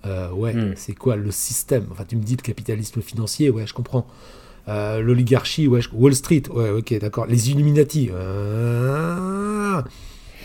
[0.06, 0.74] Euh, ouais, Mm.
[0.76, 1.88] c'est quoi le système?
[1.92, 4.06] Enfin, tu me dis le capitalisme financier, ouais, je comprends.
[4.68, 7.26] Euh, L'oligarchie, ouais, je- Wall Street, ouais, ok, d'accord.
[7.28, 9.82] Les Illuminati, euh,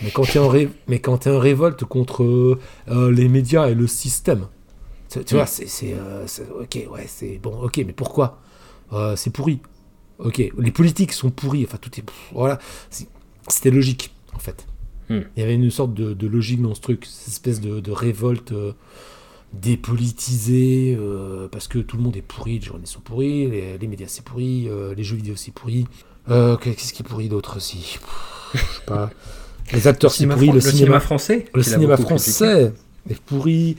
[0.03, 0.69] mais quand tu es en ré-
[1.07, 2.57] en révolte contre
[2.87, 4.47] les médias et le système,
[5.09, 5.37] tu, tu Mm.
[5.37, 5.95] vois, c'est, c'est,
[6.59, 8.39] ok, ouais, c'est bon, ok, mais pourquoi?
[9.15, 9.59] C'est pourri.
[10.19, 11.63] Ok, les politiques sont pourris.
[11.65, 12.03] Enfin, tout est,
[12.33, 12.59] voilà,
[13.47, 14.67] c'était logique en fait.
[15.09, 15.19] Mm.
[15.35, 17.91] Il y avait une sorte de, de logique dans ce truc, cette espèce de, de
[17.91, 18.53] révolte.
[19.53, 23.87] Dépolitisée euh, parce que tout le monde est pourri, les journalistes sont pourris, les, les
[23.87, 25.87] médias c'est pourri, euh, les jeux vidéo c'est pourri.
[26.29, 27.99] Euh, qu'est-ce qui est pourri d'autre aussi?
[28.53, 29.09] Je sais pas.
[29.73, 32.09] Les acteurs c'est pourri, le, le cinéma, français le cinéma critiqué.
[32.09, 32.73] français
[33.09, 33.77] est pourri.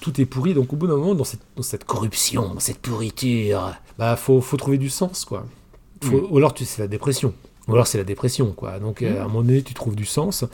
[0.00, 2.78] tout est pourri, donc au bout d'un moment, dans cette, dans cette corruption, dans cette
[2.78, 5.44] pourriture, bah faut, faut trouver du sens, quoi.
[6.02, 7.34] Faut- Ou alors c'est la dépression,
[7.66, 8.78] ou alors c'est la dépression, quoi.
[8.78, 10.44] Donc euh, à un moment donné, tu trouves du sens.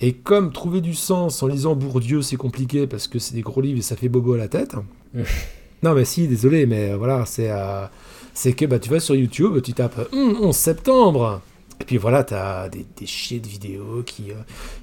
[0.00, 3.60] Et comme trouver du sens en lisant Bourdieu, c'est compliqué parce que c'est des gros
[3.60, 4.74] livres et ça fait bobo à la tête.
[5.82, 7.84] non, mais si, désolé, mais voilà, c'est euh,
[8.32, 11.42] c'est que bah, tu vas sur YouTube, tu tapes Hum, 11 septembre.
[11.80, 14.34] Et puis voilà, tu as des, des chiers de vidéos qui, euh,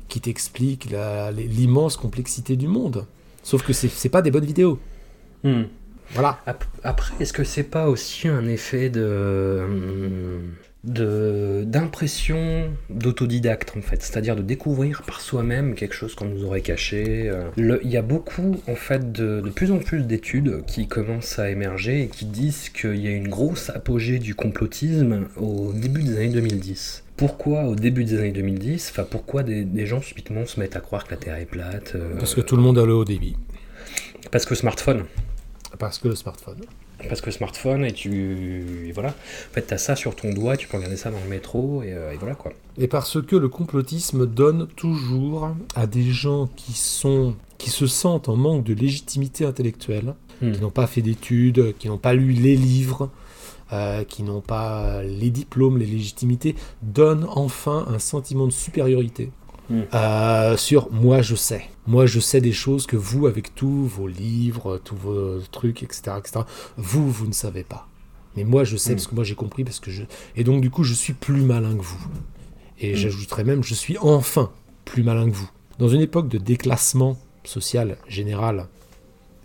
[0.07, 0.89] qui t'expliquent
[1.35, 3.05] l'immense complexité du monde.
[3.43, 4.79] Sauf que c'est pas des bonnes vidéos.
[5.43, 5.63] Hmm.
[6.13, 6.39] Voilà.
[6.45, 8.99] Ap- Après, est-ce que c'est pas aussi un effet de
[9.67, 10.39] de-
[11.63, 17.29] d'impression d'autodidacte en fait, c'est-à-dire de découvrir par soi-même quelque chose qu'on nous aurait caché.
[17.29, 17.49] euh.
[17.57, 21.39] Le- Il y a beaucoup en fait de, de plus en plus d'études qui commencent
[21.39, 26.03] à émerger et qui disent qu'il y a une grosse apogée du complotisme au début
[26.03, 27.03] des années 2010.
[27.17, 30.79] pourquoi au début des années 2010, enfin pourquoi des, des gens subitement se mettent à
[30.81, 33.05] croire que la Terre est plate euh, Parce que tout le monde a le haut
[33.05, 33.35] débit.
[34.31, 35.05] Parce que smartphone.
[35.79, 36.61] Parce que le smartphone.
[37.07, 38.63] Parce que smartphone et tu.
[38.87, 39.09] et voilà.
[39.09, 41.93] En fait, t'as ça sur ton doigt, tu peux regarder ça dans le métro et,
[41.93, 42.51] euh, et voilà quoi.
[42.77, 48.29] Et parce que le complotisme donne toujours à des gens qui sont qui se sentent
[48.29, 50.51] en manque de légitimité intellectuelle, Hmm.
[50.51, 53.09] qui n'ont pas fait d'études, qui n'ont pas lu les livres,
[53.73, 59.31] euh, qui n'ont pas les diplômes, les légitimités, donne enfin un sentiment de supériorité
[59.69, 59.81] Hmm.
[59.93, 61.63] euh, sur moi je sais.
[61.87, 66.13] Moi je sais des choses que vous, avec tous vos livres, tous vos trucs, etc.,
[66.17, 66.39] etc.,
[66.77, 67.87] vous, vous ne savez pas.
[68.35, 68.95] Mais moi je sais Hmm.
[68.95, 70.03] parce que moi j'ai compris, parce que je...
[70.35, 72.07] Et donc du coup je suis plus malin que vous.
[72.79, 72.95] Et Hmm.
[72.95, 74.51] j'ajouterais même, je suis enfin
[74.85, 75.49] plus malin que vous.
[75.79, 78.67] Dans une époque de déclassement social général,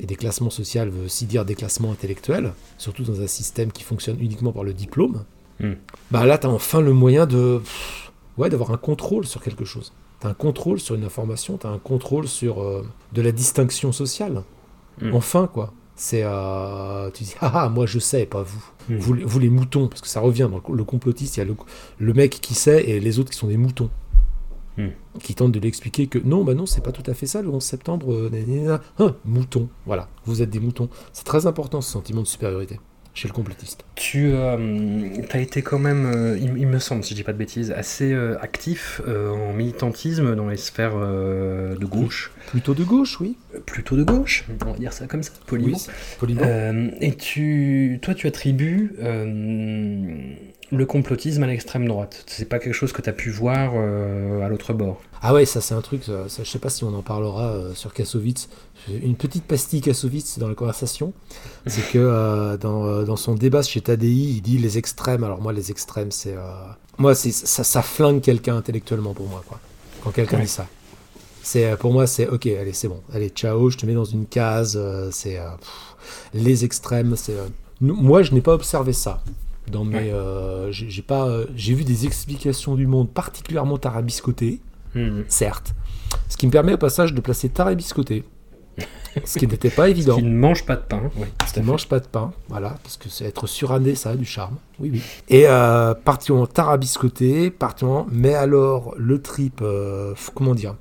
[0.01, 4.51] et déclassement social veut aussi dire déclassement intellectuel, surtout dans un système qui fonctionne uniquement
[4.53, 5.25] par le diplôme,
[6.11, 7.61] bah là, tu as enfin le moyen de
[8.37, 9.93] ouais, d'avoir un contrôle sur quelque chose.
[10.23, 13.33] Tu as un contrôle sur une information, tu as un contrôle sur euh, de la
[13.33, 14.45] distinction sociale.
[15.01, 15.13] Hmm.
[15.15, 15.73] Enfin, quoi.
[15.97, 16.23] C'est.
[16.25, 18.65] euh, tu dis, ah, ah, moi je sais, pas vous.
[18.89, 18.97] Hmm.
[18.99, 19.13] vous.
[19.15, 21.47] les- Vous les moutons, parce que ça revient dans le- le complotiste, il y a
[21.47, 21.57] le,
[21.99, 23.91] le mec qui sait et les autres qui sont des moutons.
[24.79, 24.89] Hmm.
[25.21, 27.49] Qui tentent de l'expliquer que non, bah non, c'est pas tout à fait ça le
[27.51, 28.13] 11 septembre.
[28.15, 28.79] euh.
[29.01, 30.89] Ah, mouton, voilà, vous êtes des moutons.
[31.13, 32.79] C'est très important ce sentiment de supériorité
[33.15, 33.85] chez le complotiste.
[33.95, 37.39] Tu as été quand même, euh, il, il me semble, si je dis pas de
[37.39, 42.33] bêtises, assez euh, actif euh, en militantisme dans les sphères euh, de gauche.
[42.49, 43.37] Plutôt de gauche, oui.
[43.55, 45.77] Euh, Plutôt de gauche, on va dire ça comme ça, poliment.
[45.77, 46.43] Oui, poliment.
[46.45, 50.35] Euh, et tu, toi, tu attribues euh,
[50.71, 52.25] le complotisme à l'extrême droite.
[52.27, 55.03] C'est pas quelque chose que tu as pu voir euh, à l'autre bord.
[55.21, 57.53] Ah ouais, ça c'est un truc, ça, ça, je sais pas si on en parlera
[57.53, 58.49] euh, sur Kassovitz.
[58.91, 61.13] Une petite pastille Kassovitz dans la conversation,
[61.67, 65.23] c'est que euh, dans, euh, dans son débat chez Tadei, il dit les extrêmes.
[65.23, 66.35] Alors moi, les extrêmes, c'est...
[66.37, 66.43] euh,
[66.99, 69.61] Moi, c'est ça, ça flingue quelqu'un intellectuellement pour moi, quoi.
[70.03, 70.43] Quand quelqu'un Ouais.
[70.45, 70.67] dit ça.
[71.45, 73.01] C'est, pour moi, c'est ok, allez, c'est bon.
[73.13, 74.75] Allez, ciao, je te mets dans une case.
[74.77, 75.97] euh, c'est pff,
[76.35, 77.15] les extrêmes.
[77.17, 77.35] C'est,
[77.81, 79.23] moi, je n'ai pas observé ça.
[79.71, 80.73] Dans mes, Ouais.
[80.73, 84.61] j'ai j'ai pas, j'ai vu des explications du monde particulièrement tarabiscotées
[84.95, 85.23] Hmm.
[85.29, 85.73] certes.
[86.29, 88.25] Ce qui me permet au passage de placer Tarabiscoté,
[89.25, 90.17] ce qui n'était pas évident.
[90.17, 91.03] Qui ne mange pas de pain.
[91.41, 94.17] À Qui ne mange pas de pain, voilà, parce que c'est être suranné, ça a
[94.17, 94.57] du charme.
[94.81, 95.03] Oui, oui.
[95.29, 100.77] Et euh, partions tarabiscoté, partions, mais alors le trip, euh, comment dire?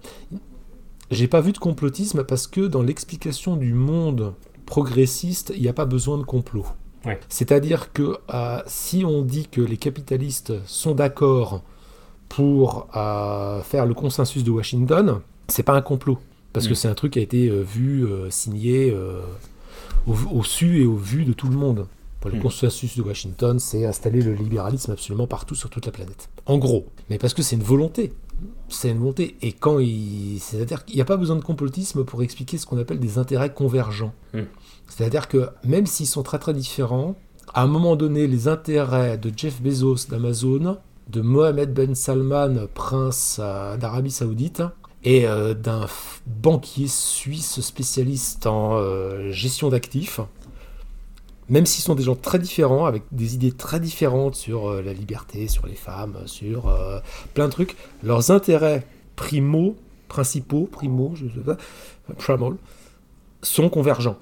[1.11, 4.33] J'ai pas vu de complotisme parce que dans l'explication du monde
[4.65, 6.65] progressiste, il n'y a pas besoin de complot.
[7.05, 7.19] Ouais.
[7.27, 11.63] C'est-à-dire que euh, si on dit que les capitalistes sont d'accord
[12.29, 15.19] pour euh, faire le consensus de Washington,
[15.49, 16.19] c'est pas un complot.
[16.53, 16.75] Parce que Mm.
[16.75, 19.21] c'est un truc qui a été euh, vu, euh, signé euh,
[20.07, 21.87] au, au su et au vu de tout le monde.
[22.19, 22.41] Pour le Mm.
[22.43, 26.29] consensus de Washington, c'est installer le libéralisme absolument partout sur toute la planète.
[26.45, 26.85] En gros.
[27.09, 28.13] Mais parce que c'est une volonté.
[28.69, 29.37] C'est une volonté.
[29.41, 30.37] Et quand il.
[30.39, 33.53] C'est-à-dire qu'il n'y a pas besoin de complotisme pour expliquer ce qu'on appelle des intérêts
[33.53, 34.13] convergents.
[34.33, 34.41] Mm.
[34.87, 37.15] C'est-à-dire que même s'ils sont très très différents,
[37.53, 40.77] à un moment donné, les intérêts de Jeff Bezos d'Amazon,
[41.09, 44.61] de Mohamed Ben Salman, prince d'Arabie Saoudite,
[45.03, 45.87] et euh, d'un
[46.25, 50.19] banquier suisse spécialiste en euh, gestion d'actifs,
[51.49, 54.93] même s'ils sont des gens très différents, avec des idées très différentes sur euh, la
[54.93, 56.73] liberté, sur les femmes, sur
[57.33, 58.85] plein de trucs, leurs intérêts
[59.15, 59.75] primo,
[60.07, 61.57] principaux, primo, je sais pas,
[62.17, 62.53] primal,
[63.41, 64.17] sont convergents.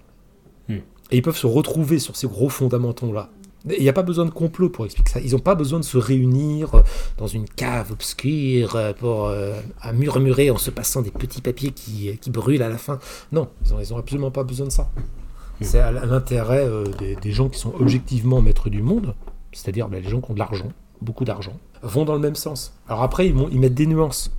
[0.70, 0.78] Hmm.
[1.12, 3.30] Et ils peuvent se retrouver sur ces gros fondamentaux-là.
[3.68, 5.20] Il n'y a pas besoin de complot pour expliquer ça.
[5.20, 6.82] Ils n'ont pas besoin de se réunir euh,
[7.18, 11.72] dans une cave obscure euh, pour euh, à murmurer en se passant des petits papiers
[11.72, 13.00] qui, qui brûlent à la fin.
[13.34, 14.90] Non, ils n'ont absolument pas besoin de ça.
[15.62, 19.14] C'est à l'intérêt euh, des, des gens qui sont objectivement maîtres du monde,
[19.52, 22.74] c'est-à-dire ben, les gens qui ont de l'argent, beaucoup d'argent, vont dans le même sens.
[22.88, 24.32] Alors après, ils, vont, ils mettent des nuances.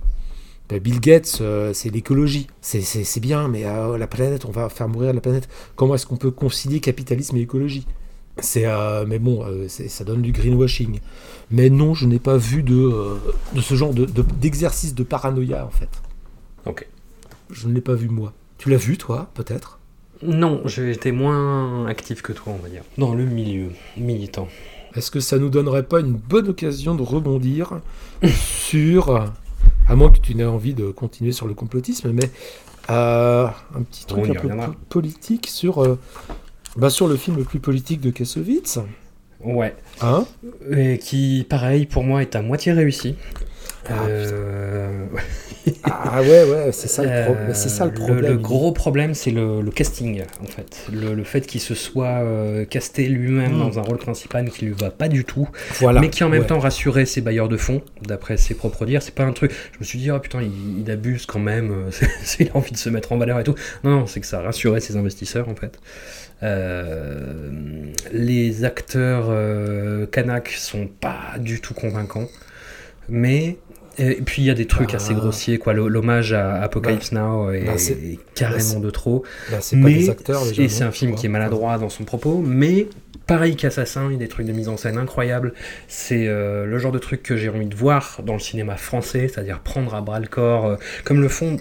[0.67, 2.47] Ben, Bill Gates, euh, c'est l'écologie.
[2.61, 5.47] C'est- bien, mais la planète, on va faire mourir la planète.
[5.75, 7.85] Comment est-ce qu'on peut concilier capitalisme et écologie?
[8.41, 10.99] C'est euh, mais bon, euh, ça donne du greenwashing.
[11.49, 13.15] Mais non, je n'ai pas vu de, euh,
[13.53, 15.89] de ce genre de- de- d'exercice de, paranoïa en fait.
[16.65, 16.87] Ok.
[17.51, 18.33] Je ne l'ai pas vu moi.
[18.57, 19.79] Tu l'as vu toi, peut-être?
[20.23, 22.83] Non, j'ai été moins actif que toi, on va dire.
[22.97, 24.47] Dans le milieu, militant.
[24.95, 27.79] Est-ce que ça nous donnerait pas une bonne occasion de rebondir
[28.35, 29.09] sur,
[29.87, 32.29] à moins que tu n'aies envie de continuer sur le complotisme, mais
[32.89, 35.81] euh, un petit truc un peu po- politique sur,
[36.77, 38.79] euh, bah, sur le film le plus politique de Kassovitz.
[39.43, 39.75] Ouais.
[40.01, 40.25] Hein?
[40.71, 43.15] Et qui, pareil, pour moi, est à moitié réussi.
[43.89, 45.05] Euh,
[45.83, 48.31] Ah ouais, ouais, c'est ça, pro- Euh, ça le problème.
[48.31, 50.85] Le, gros problème, c'est le, le casting, en fait.
[50.91, 53.59] Le, le fait qu'il se soit euh, casté lui-même Mm.
[53.59, 55.47] dans un rôle principal qui lui va pas du tout,
[55.79, 55.99] Voilà.
[56.01, 56.47] mais qui en même Ouais.
[56.47, 59.01] temps rassurait ses bailleurs de fonds, d'après ses propres dires.
[59.01, 59.51] C'est pas un truc.
[59.73, 62.07] Je me suis dit, oh putain, il, il abuse quand même, euh,
[62.39, 63.55] il a envie de se mettre en valeur et tout.
[63.83, 65.79] Non, non, c'est que ça rassurait ses investisseurs, en fait.
[66.43, 67.49] Euh,
[68.11, 72.27] les acteurs euh, Kanak sont pas du tout convaincants,
[73.09, 73.57] mais.
[73.97, 74.95] Et puis il y a des trucs Ah.
[74.95, 75.73] assez grossiers, quoi.
[75.73, 79.23] L'hommage à Apocalypse Now est, bah, est carrément de trop.
[79.51, 80.63] Bah, c'est pas des acteurs déjà.
[80.63, 82.87] et c'est un film qui est maladroit dans son propos, mais
[83.27, 85.53] pareil qu'Assassin, il y a des trucs de mise en scène incroyables.
[85.89, 89.27] C'est euh, le genre de truc que j'ai envie de voir dans le cinéma français,
[89.27, 91.57] c'est-à-dire prendre à bras le corps, euh, comme le font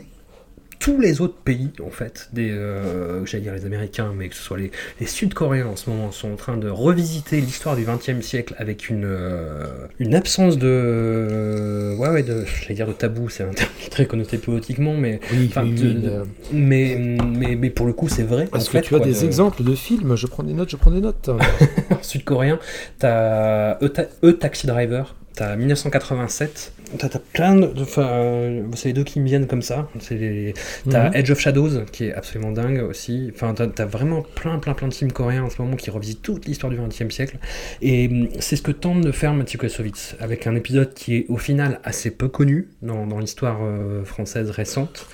[0.81, 4.43] tous les autres pays, en fait, des, euh, j'allais dire les Américains, mais que ce
[4.43, 8.25] soit les, les Sud-Coréens en ce moment, sont en train de revisiter l'histoire du XXe
[8.27, 9.67] siècle avec une, euh,
[9.99, 14.39] une absence de, ouais, ouais, de, j'allais dire de tabou, c'est un terme très connoté
[14.39, 18.45] politiquement, mais Oui, de- oui, de- euh, mais, mais, mais pour le coup, c'est vrai.
[18.45, 20.55] Est-ce en que fait, tu as quoi, des de- exemples de films Je prends des
[20.55, 21.29] notes, je prends des notes.
[22.03, 22.59] Sud-coréen,
[22.99, 27.73] t'as E, Ta- E Taxi Driver, t'as 1987, t'as t'as plein de.
[27.81, 29.89] Enfin, euh, c'est les deux qui me viennent comme ça.
[30.01, 30.53] C'est les-
[30.91, 31.15] T'as Mhm.
[31.17, 33.31] Edge of Shadows, qui est absolument dingue aussi.
[33.35, 36.21] Enfin, t'as t'as vraiment plein, plein, plein de films coréens en ce moment qui revisitent
[36.23, 37.39] toute l'histoire du XXe siècle.
[37.81, 41.27] Et hum, c'est ce que tente de faire Mathieu Kassovitz, avec un épisode qui est
[41.31, 45.07] au final assez peu connu dans, dans l'histoire euh, française récente.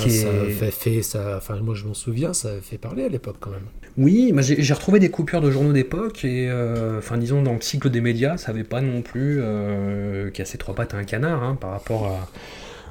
[0.00, 1.36] Qui ça est- fait, fait ça.
[1.38, 3.66] Enfin, moi, je m'en souviens, ça fait parler à l'époque quand même.
[3.96, 7.60] Oui, bah, j'ai retrouvé des coupures de journaux d'époque et, euh, enfin, disons, dans le
[7.60, 11.44] cycle des médias, ça n'avait pas non plus euh, cassé trois pattes à un canard
[11.44, 12.28] hein, par rapport à-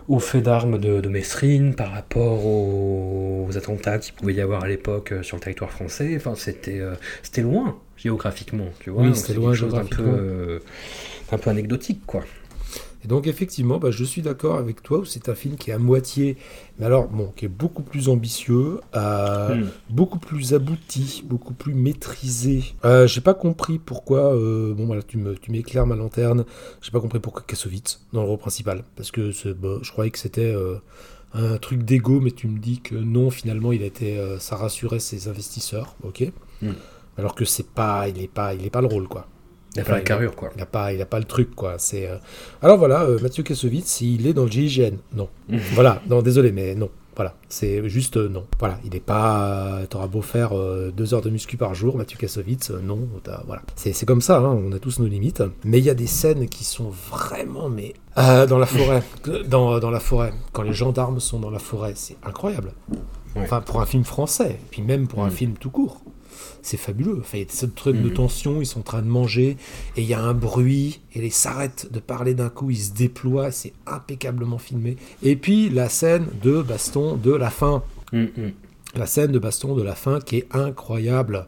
[0.08, 4.64] aux faits d'armes de, de Messrine, par rapport aux, aux attentats qu'il pouvait y avoir
[4.64, 6.14] à l'époque euh, sur le territoire français.
[6.16, 9.04] Enfin, c'était euh, c'était loin géographiquement, tu vois.
[9.04, 10.14] Oui, c'était loin quelque chose d'un peu, géographiquement.
[10.20, 10.60] euh,
[11.32, 12.24] un peu anecdotique, quoi.
[13.04, 15.74] Et donc, effectivement, bah, je suis d'accord avec toi, où c'est un film qui est
[15.74, 16.38] à moitié,
[16.80, 19.68] mais alors, bon, qui est beaucoup plus ambitieux, euh, Hmm.
[19.90, 22.64] beaucoup plus abouti, beaucoup plus maîtrisé.
[22.86, 26.46] Euh, j'ai pas compris pourquoi, euh, bon, voilà, tu me- tu m'éclaires ma lanterne,
[26.82, 30.20] j'ai pas compris pourquoi Kassovitz dans le rôle principal, parce que bah, je croyais que
[30.20, 30.56] c'était
[31.34, 35.28] un truc d'ego, mais tu me dis que non, finalement, il était, ça rassurait ses
[35.28, 36.32] investisseurs, ok
[36.62, 36.72] Hmm.
[37.18, 39.28] Alors que c'est pas, il est pas, il est pas le rôle, quoi.
[39.76, 40.50] Il a Enfin, pas la carrure, quoi.
[40.56, 41.76] Il n'a pas, il a pas le truc, quoi.
[41.80, 42.08] C'est.
[42.08, 42.18] euh,
[42.62, 44.98] Alors voilà, euh, Mathieu Kassovitz, il est dans le GIGN.
[45.16, 45.30] Non.
[45.74, 46.02] voilà.
[46.10, 46.90] Non, désolé, mais non.
[47.16, 47.36] Voilà.
[47.48, 48.46] C'est juste euh, non.
[48.60, 48.80] Voilà.
[48.86, 49.78] Il n'est pas.
[49.80, 50.52] euh, T'auras beau faire
[50.96, 52.72] deux heures de muscu par jour, Mathieu Kassovitz.
[52.84, 53.08] non.
[53.48, 53.62] Voilà.
[53.76, 54.38] C'est comme ça.
[54.38, 55.44] hein, on a tous nos limites.
[55.64, 59.02] Mais il y a des scènes qui sont vraiment, mais dans la forêt,
[59.48, 62.74] dans, dans la forêt, quand les gendarmes sont dans la forêt, c'est incroyable.
[63.36, 63.42] Ouais.
[63.44, 65.32] Enfin, pour un film français, puis même pour un Mm.
[65.32, 66.02] film tout court
[66.64, 67.18] c'est fabuleux.
[67.22, 68.14] Enfin, il y a ce truc de Mhm.
[68.14, 69.58] tension, ils sont en train de manger,
[69.96, 72.92] et il y a un bruit, et ils s'arrêtent de parler d'un coup, ils se
[72.94, 74.98] déploient, c'est impeccablement filmé.
[75.22, 77.84] Et puis la scène de baston de la fin,
[78.96, 81.46] la scène de baston de la fin qui est incroyable,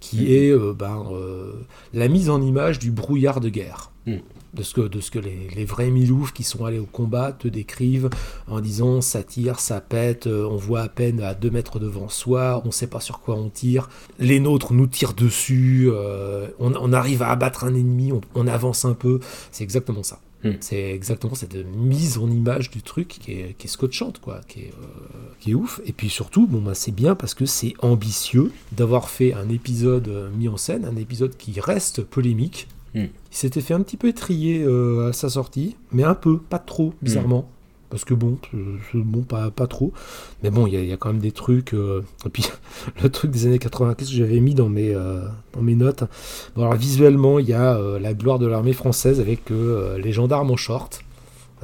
[0.00, 1.52] qui est euh, ben, euh,
[1.94, 3.90] la mise en image du brouillard de guerre.
[4.06, 4.20] Mhm.
[4.54, 7.32] De ce que, de ce que les, les vrais miloufs qui sont allés au combat
[7.32, 8.08] te décrivent
[8.46, 12.08] en disant ça tire, ça pète, euh, on voit à peine à deux mètres devant
[12.08, 16.72] soi, on sait pas sur quoi on tire, les nôtres nous tirent dessus, euh, on,
[16.74, 19.20] on arrive à abattre un ennemi, on, on avance un peu,
[19.52, 20.18] c'est exactement ça.
[20.44, 20.52] Hmm.
[20.60, 24.60] C'est exactement cette mise en image du truc qui est, qui est scotchante, quoi, qui
[24.60, 25.80] est, euh, qui est ouf.
[25.84, 30.30] Et puis surtout, bon, bah, c'est bien parce que c'est ambitieux d'avoir fait un épisode
[30.38, 32.68] mis en scène, un épisode qui reste polémique.
[33.02, 36.58] Il s'était fait un petit peu étrier euh, à sa sortie, mais un peu, pas
[36.58, 37.48] trop, bizarrement.
[37.90, 38.36] Parce que bon,
[38.92, 39.92] bon, pas, pas trop.
[40.42, 41.72] Mais bon, il y, a- il y a quand même des trucs.
[41.72, 42.44] euh, Et puis,
[43.02, 45.22] le truc des années 80, qu'est-ce que j'avais mis dans mes, euh,
[45.54, 46.04] dans mes notes
[46.54, 50.56] Bon, alors, visuellement, il y a la gloire de l'armée française avec les gendarmes en
[50.56, 51.00] short.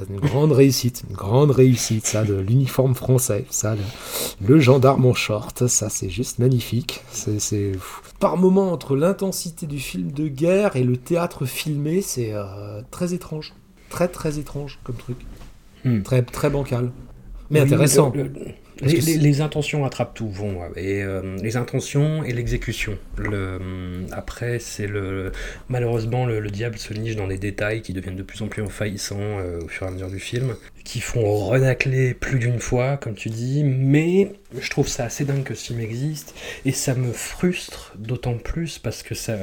[0.09, 3.81] Une grande réussite, une grande réussite, ça, de l'uniforme français, ça, le,
[4.47, 7.01] le gendarme en short, ça, c'est juste magnifique.
[7.11, 7.71] C'est.
[8.19, 13.13] Par moment, entre l'intensité du film de guerre et le théâtre filmé, c'est euh, très
[13.13, 13.53] étrange.
[13.89, 15.17] Très, très étrange comme truc.
[15.85, 16.01] Hmm.
[16.01, 16.91] Très, très bancal.
[17.49, 18.11] Mais Oui, intéressant.
[18.15, 20.59] le- le- Parce les, les- les intentions attrapent tout, vont.
[20.75, 22.97] Et euh, les intentions et l'exécution.
[23.17, 23.59] Le,
[24.11, 25.31] après, c'est le
[25.69, 28.61] malheureusement le, le diable se niche dans des détails qui deviennent de plus en plus
[28.61, 30.55] envahissants euh, au fur et à mesure du film,
[30.85, 33.63] qui font renacler plus d'une fois, comme tu dis.
[33.65, 36.33] Mais je trouve ça assez dingue que ce film existe
[36.63, 39.35] et ça me frustre d'autant plus parce que ça,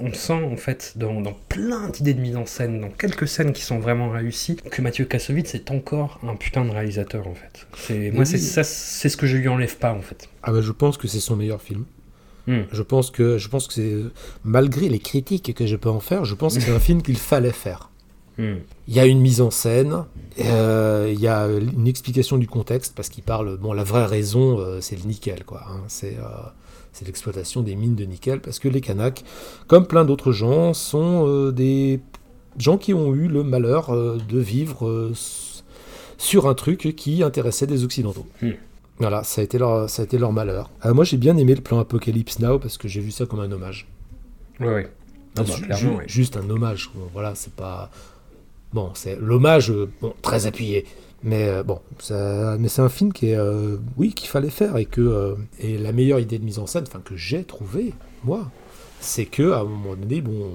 [0.00, 3.52] on sent en fait dans, dans plein d'idées de mise en scène, dans quelques scènes
[3.52, 7.66] qui sont vraiment réussies, que Mathieu Kassovitz est encore un putain de réalisateur en fait.
[7.76, 8.26] C'est moi Oui.
[8.26, 10.28] c'est ça, c'est ce que je lui enlève pas en fait.
[10.42, 11.84] Ah bah, je pense que c'est son meilleur film.
[12.46, 12.62] Hmm.
[12.72, 13.96] Je pense que je pense que c'est
[14.44, 17.18] malgré les critiques que je peux en faire, je pense que c'est un film qu'il
[17.18, 17.89] fallait faire.
[18.38, 20.04] Il y a une mise en scène,
[20.40, 24.58] euh, il y a une explication du contexte, parce qu'il parle, bon, la vraie raison,
[24.58, 25.62] euh, c'est le nickel, quoi.
[25.68, 25.80] hein.
[25.88, 26.22] c'est euh,
[26.92, 29.22] c'est l'exploitation des mines de nickel, parce que les Kanaks,
[29.68, 32.00] comme plein d'autres gens, sont euh, des
[32.58, 35.12] gens qui ont eu le malheur euh, de vivre euh,
[36.18, 38.26] sur un truc qui intéressait des Occidentaux.
[38.42, 38.50] Hmm.
[38.98, 40.70] Voilà, ça a été leur, ça a été leur malheur.
[40.84, 43.50] Moi, j'ai bien aimé le plan Apocalypse Now, parce que j'ai vu ça comme un
[43.52, 43.86] hommage.
[44.60, 44.88] Ouais, ouais.
[45.38, 46.04] Ah bah, Ju- clairement, ju- ouais.
[46.06, 46.90] Juste un hommage.
[47.14, 47.90] Voilà, c'est pas.
[48.72, 50.84] Bon, c'est l'hommage, euh, bon, très appuyé.
[51.22, 54.76] Mais euh, bon, ça- mais c'est un film qui est, euh, oui, qu'il fallait faire
[54.78, 57.92] et que euh, et la meilleure idée de mise en scène, enfin que j'ai trouvé
[58.24, 58.50] moi,
[59.00, 60.50] c'est que à un moment donné, bon,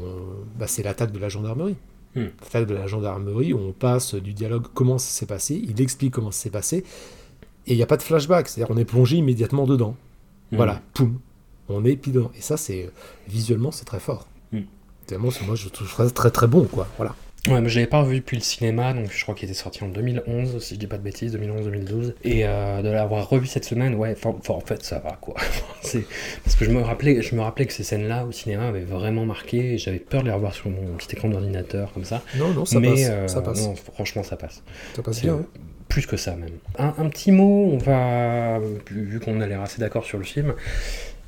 [0.58, 1.76] bah, c'est l'attaque de la gendarmerie.
[2.16, 2.28] Hmm.
[2.42, 6.14] L'attaque de la gendarmerie où on passe du dialogue comment ça s'est passé, il explique
[6.14, 6.84] comment ça s'est passé
[7.68, 9.96] et il n'y a pas de flashback, c'est-à-dire on est plongé immédiatement dedans.
[10.52, 10.56] Hmm.
[10.56, 11.20] Voilà, poum,
[11.70, 12.32] on est pile dedans.
[12.38, 12.90] Et ça, c'est
[13.28, 14.28] visuellement, c'est très fort.
[14.52, 14.62] Hmm.
[15.06, 16.88] Tellement, c'est- moi, je trouve ça très très bon, quoi.
[16.98, 17.14] Voilà.
[17.48, 19.84] Ouais, mais je l'avais pas revu depuis le cinéma, donc je crois qu'il était sorti
[19.84, 22.14] en 2011, si je dis pas de bêtises, 2011-2012.
[22.24, 25.36] Et euh, de l'avoir revu cette semaine, ouais, enfin, en fait, ça va, quoi.
[26.44, 29.26] Parce que je me, rappelais, je me rappelais que ces scènes-là au cinéma avaient vraiment
[29.26, 32.24] marqué, et j'avais peur de les revoir sur mon petit écran d'ordinateur, comme ça.
[32.38, 33.08] Non, non, ça mais passe.
[33.12, 33.62] euh, ça passe.
[33.64, 34.64] non, franchement, ça passe.
[34.96, 35.36] ça passe bien.
[35.36, 35.46] hein.
[35.88, 36.50] plus que ça, même.
[36.80, 40.56] Un, un petit mot, on va, vu qu'on a l'air assez d'accord sur le film,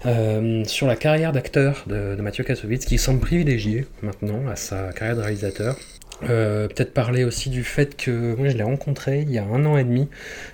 [0.08, 4.92] euh, sur la carrière d'acteur de, de Mathieu Kassovitz, qui semble privilégié maintenant à sa
[4.94, 5.76] carrière de réalisateur.
[6.24, 9.66] Euh, Peut-être parler aussi du fait que moi je l'ai rencontré il y a un
[9.66, 10.08] an et demi.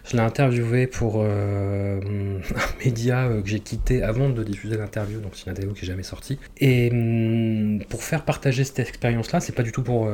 [0.09, 1.99] Je l'ai interviewé pour euh,
[2.55, 5.85] un média euh, que j'ai quitté avant de diffuser l'interview, donc c'est une interview qui
[5.85, 6.37] est jamais sortie.
[6.59, 10.09] Et hum, pour faire partager cette expérience-là, c'est pas du tout pour,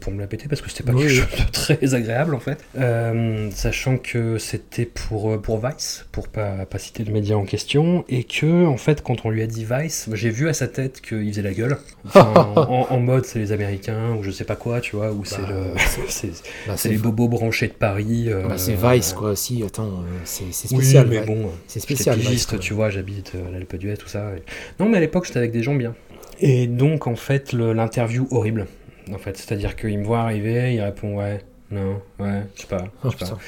[0.00, 2.40] pour- me la péter parce que c'était pas Oui, quelque chose de très agréable en
[2.40, 2.58] fait.
[2.78, 8.04] Euh, sachant que c'était pour, pour Vice, pour pas, pas citer le média en question,
[8.08, 11.00] et que en fait quand on lui a dit Vice, j'ai vu à sa tête
[11.00, 11.76] qu'il faisait la gueule.
[12.06, 15.24] Enfin, en, en mode c'est les Américains ou je sais pas quoi, tu vois, ou
[15.24, 15.74] c'est Bah, le.
[16.68, 18.26] Bah, les bobos branchés de Paris.
[18.28, 19.34] euh, bah, c'est Vice, quoi.
[19.34, 21.06] Si, attends, euh, c'est Oui, spécial.
[21.08, 22.16] mais bon, C'est spécial.
[22.16, 24.30] Vice, pigiste, tu vois, j'habite euh, l'Alpe d'Huez, tout ça.
[24.36, 24.42] et-
[24.80, 25.94] Non, mais à l'époque, j'étais avec des gens bien.
[26.40, 28.66] Et donc, en fait, l'interview horrible.
[29.12, 31.40] En fait, c'est-à-dire qu'il me voit arriver, il répond ouais,
[31.72, 32.84] non, ouais, je sais pas.
[33.02, 33.38] Oh, je sais pas.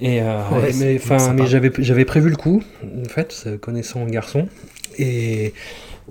[0.00, 0.98] Et euh, Ouais, mais
[1.34, 4.48] mais j'avais j'avais prévu le coup, en fait, connaissant le garçon.
[4.98, 5.52] Et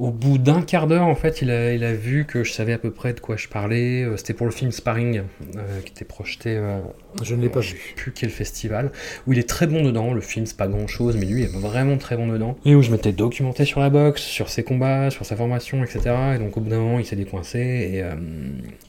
[0.02, 2.90] au bout d'un quart d'heure, en fait, il a, vu que je savais à peu
[2.90, 4.02] près de quoi je parlais.
[4.04, 5.22] Euh, C'était pour le film Sparring,
[5.56, 6.58] euh, qui était projeté.
[6.58, 6.80] euh,
[7.24, 7.94] Je ne l'ai pas je sais vu.
[7.96, 8.92] plus quel festival,
[9.28, 10.14] où il est très bon dedans.
[10.14, 12.58] Le film, c'est pas grand chose, mais lui est vraiment très bon dedans.
[12.66, 16.16] Et où je m'étais documenté sur la boxe, sur ses combats, sur sa formation, etc.
[16.36, 17.60] Et donc, au bout d'un moment, il s'est décoincé.
[17.60, 18.16] Et euh,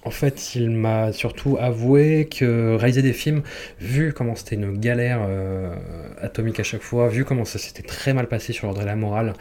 [0.05, 3.43] en fait, il m'a surtout avoué que réaliser des films,
[3.81, 5.75] vu comment c'était une galère euh,
[6.21, 8.97] atomique à chaque fois, vu comment ça s'était très mal passé sur l'ordre de la
[8.97, 9.35] morale,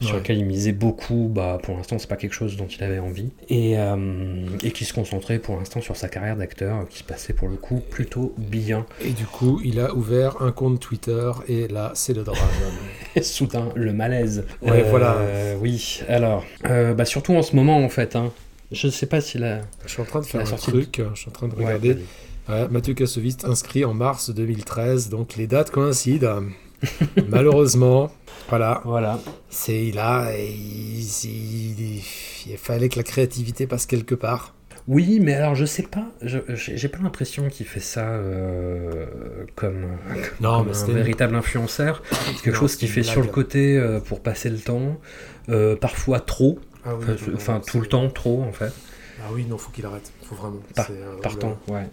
[0.00, 2.98] sur lequel il misait beaucoup, bah, pour l'instant, c'est pas quelque chose dont il avait
[2.98, 3.30] envie.
[3.48, 3.96] Et, euh,
[4.62, 7.56] et qui se concentrait pour l'instant sur sa carrière d'acteur, qui se passait pour le
[7.56, 8.86] coup plutôt bien.
[9.02, 12.38] Et du coup, il a ouvert un compte Twitter et là, c'est le drame.
[13.22, 14.44] Soudain, le malaise.
[14.62, 15.16] Ouais, voilà.
[15.60, 18.16] Oui, alors, euh, bah, surtout en ce moment, en fait.
[18.16, 18.32] Hein.
[18.72, 19.60] Je sais pas si la.
[19.86, 21.00] je suis en train de faire un truc.
[21.14, 21.98] Je suis en train de regarder.
[22.48, 26.42] Ouais, Mathieu Kassovitz inscrit en mars 2013, donc les dates coïncident.
[27.28, 28.10] Malheureusement,
[28.48, 29.18] voilà, Voilà.
[29.50, 32.02] c'est il a, il, il-
[32.48, 34.54] il fallait que la créativité passe quelque part.
[34.88, 39.06] Oui, mais alors je sais pas, je- j'ai pas l'impression qu'il fait ça euh,
[39.56, 39.86] comme,
[40.40, 42.02] Non, comme mais un véritable influenceur.
[42.10, 44.98] C'est quelque Non, chose qu'il fait sur le côté euh, pour passer le temps,
[45.48, 48.72] euh, parfois trop, Ah oui, enfin, non, tout le temps trop en fait,
[49.20, 50.60] Ah oui, non, faut qu'il arrête, faut vraiment.
[50.74, 50.88] Par-
[51.22, 51.86] partant, ouais.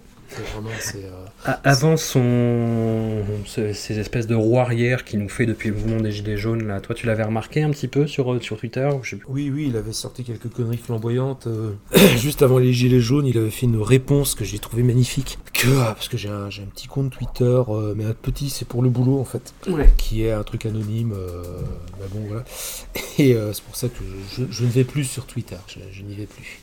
[0.53, 5.75] Vraiment, euh, Avant son, ce- ces espèces de roues arrière qu'il nous fait depuis le
[5.75, 8.57] mouvement des Gilets jaunes, là, toi tu l'avais remarqué un petit peu sur, euh, sur
[8.57, 9.15] Twitter je.
[9.27, 11.47] Oui, oui, il avait sorti quelques conneries flamboyantes.
[11.47, 11.73] euh,
[12.17, 15.37] Juste avant les Gilets jaunes, il avait fait une réponse que j'ai trouvé magnifique.
[15.53, 18.67] Que, ah, parce que j'ai un, un petit compte Twitter, euh, mais un petit, c'est
[18.67, 19.53] pour le boulot en fait.
[19.97, 21.11] Qui est un truc anonyme.
[21.13, 22.43] bah bon, voilà.
[23.19, 23.95] Et c'est pour ça que
[24.35, 25.55] je, je ne vais plus sur Twitter.
[25.67, 26.61] Je, je n'y vais plus.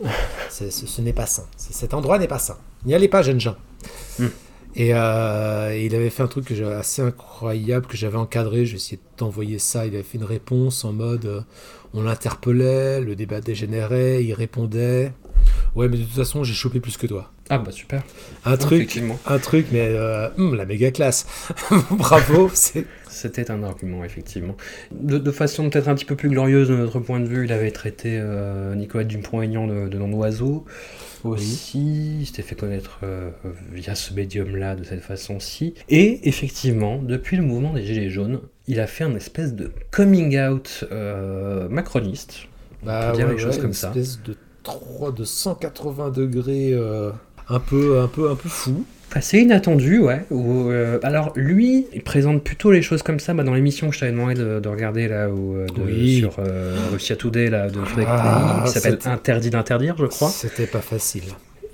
[0.50, 1.44] Ce n'est pas sain.
[1.56, 2.56] Cet endroit n'est pas sain.
[2.85, 3.57] N'y allez pas, jeunes gens.
[4.18, 4.28] Hmm.
[4.76, 8.66] Et euh, il avait fait un truc que assez incroyable que j'avais encadré.
[8.66, 9.87] Je vais essayer de t'envoyer ça.
[9.87, 11.41] Il avait fait une réponse en mode euh,
[11.93, 15.12] on l'interpellait, le débat dégénérait, il répondait.
[15.74, 17.33] Ouais, mais de toute façon, j'ai chopé plus que toi.
[17.49, 18.05] Ah bah super,
[18.45, 21.26] Un truc, un truc, mais euh, hum, la méga classe.
[21.91, 22.49] Bravo.
[22.55, 24.57] C'était un argument, effectivement.
[24.93, 27.53] De, de façon peut-être un petit peu plus glorieuse de notre point de vue, il
[27.53, 28.22] avait traité
[28.76, 30.64] Nicolas Dupont-Aignan de, de nom d'oiseau.
[31.24, 33.30] Aussi, il s'était fait connaître euh,
[33.72, 35.74] via ce médium-là de cette façon-ci.
[35.88, 40.38] Et effectivement, depuis le mouvement des Gilets jaunes, il a fait un espèce de coming
[40.38, 42.46] out euh, macroniste.
[42.82, 43.88] bah, peut dire ouais, les choses ouais, comme une ça.
[43.88, 46.72] espèce de 3 de 180 degrés.
[46.72, 47.10] euh,
[47.48, 48.84] un peu, un peu, un peu fou.
[49.12, 50.20] Assez inattendu, ouais.
[50.30, 53.94] Où, euh, alors lui, il présente plutôt les choses comme ça bah, dans l'émission que
[53.94, 56.18] je t'avais demandé de, de regarder là, où, euh, de- Oui.
[56.18, 60.28] sur euh, Russia Today là, de Ah, qui s'appelle Interdit d'interdire, je crois.
[60.28, 61.24] C'était pas facile.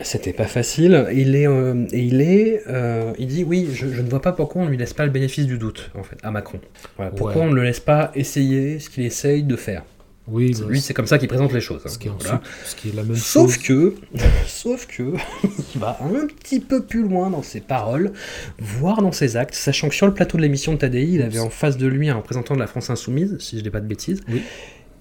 [0.01, 1.07] C'était pas facile.
[1.15, 4.63] Il est, euh, il est, euh, il dit oui, je, je ne vois pas pourquoi
[4.63, 6.61] on lui laisse pas le bénéfice du doute en fait à Macron.
[6.97, 7.49] Voilà, pourquoi Ouais.
[7.49, 9.83] on ne le laisse pas essayer ce qu'il essaye de faire.
[10.29, 11.83] Oui, mais Lui, c'est comme ça qu'il présente les choses.
[11.85, 11.89] hein.
[11.89, 12.35] ce qui est, Voilà.
[12.41, 13.63] ensuite- ce qui est la même Sauf chose.
[13.63, 13.95] que,
[14.47, 15.03] sauf que,
[15.75, 18.13] il va un petit peu plus loin dans ses paroles,
[18.59, 21.39] voire dans ses actes, sachant que sur le plateau de l'émission de Tadei, il avait
[21.39, 23.87] en face de lui un représentant de la France Insoumise, si je dis pas de
[23.87, 24.43] bêtises, Oui.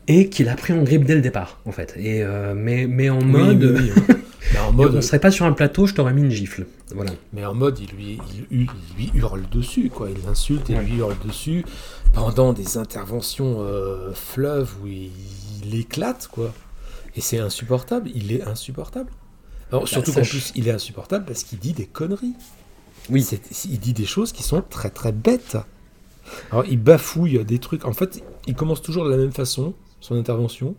[0.07, 1.95] et qu'il a pris en grippe dès le départ, en fait.
[1.97, 4.15] Et euh, mais, mais en Oui, mode, oui, oui.
[4.53, 6.67] mais en on mode, serait pas sur un plateau, je t'aurais mis une gifle.
[6.93, 7.11] Voilà.
[7.33, 8.19] mais en mode, il lui,
[8.51, 10.07] il, il lui hurle dessus, quoi.
[10.15, 10.83] Il l'insulte et Ouais.
[10.83, 11.65] lui hurle dessus
[12.15, 15.11] pendant des interventions euh, fleuves où il,
[15.63, 16.51] il éclate, quoi.
[17.15, 18.09] Et c'est insupportable.
[18.15, 19.11] Il est insupportable.
[19.71, 22.33] Alors, surtout qu'en je- plus, il est insupportable parce qu'il dit des conneries.
[23.09, 23.27] Oui.
[23.65, 25.57] Il dit des choses qui sont très très bêtes.
[26.51, 27.85] Alors, il bafouille des trucs.
[27.85, 30.75] En fait, il commence toujours de la même façon, son intervention.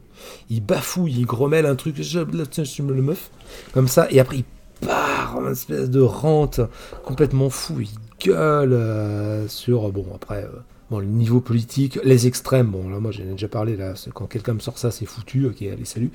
[0.51, 3.30] Il bafouille, il grommelle un truc, je, je me le meuf,
[3.72, 4.45] comme ça, et après il
[4.87, 6.61] part en espèce de rente
[7.05, 7.80] complètement fou.
[7.80, 7.89] Il
[8.24, 10.51] gueule euh, sur, bon, après, euh,
[10.91, 12.68] bon, le niveau politique, les extrêmes.
[12.68, 15.47] Bon, là, moi, j'en ai déjà parlé, là, quand quelqu'un me sort ça, c'est foutu.
[15.47, 16.11] Ok, allez, salut.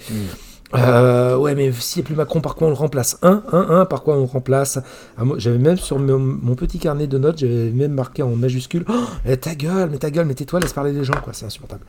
[0.74, 3.18] Euh, ouais, mais s'il n'y a plus Macron, par quoi on le remplace?
[3.24, 4.80] Un, un, un, par quoi on le remplace?
[5.18, 8.86] Ah, J'avais même sur mon, mon petit carnet de notes, j'avais même marqué en majuscule
[8.88, 11.84] oh, Ta gueule, mais ta gueule, mais tais-toi, laisse parler les gens, quoi, c'est insupportable.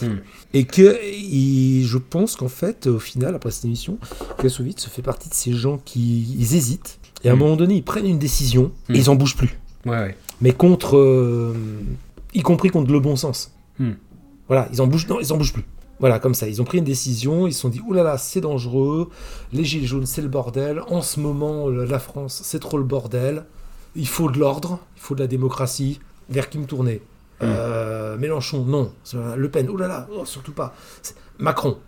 [0.00, 0.16] Hmm.
[0.54, 3.98] Et que il- je pense qu'en fait, au final, après cette émission,
[4.38, 7.38] Kassovitz fait partie de ces gens qui ils hésitent, et à un Hmm.
[7.40, 9.58] moment donné, ils prennent une décision, et ils en bougent plus.
[9.84, 10.16] Ouais, ouais.
[10.40, 10.96] Mais contre.
[10.96, 11.52] euh,
[12.34, 13.54] y compris contre le bon sens.
[13.78, 13.92] Hmm.
[14.48, 15.64] Voilà, ils en bougent, non, ils en bougent plus.
[16.00, 18.18] Voilà, comme ça, ils ont pris une décision, ils se sont dit, oulala, là là,
[18.18, 19.08] c'est dangereux,
[19.52, 22.82] les gilets jaunes, c'est le bordel, en ce moment, le- la France, c'est trop le
[22.84, 23.44] bordel,
[23.94, 27.02] il faut de l'ordre, il faut de la démocratie, vers qui me tourner
[27.44, 28.92] Euh, Mélenchon, non,
[29.36, 30.74] Le Pen, oulala, là là, oh, surtout pas,
[31.38, 31.78] Macron,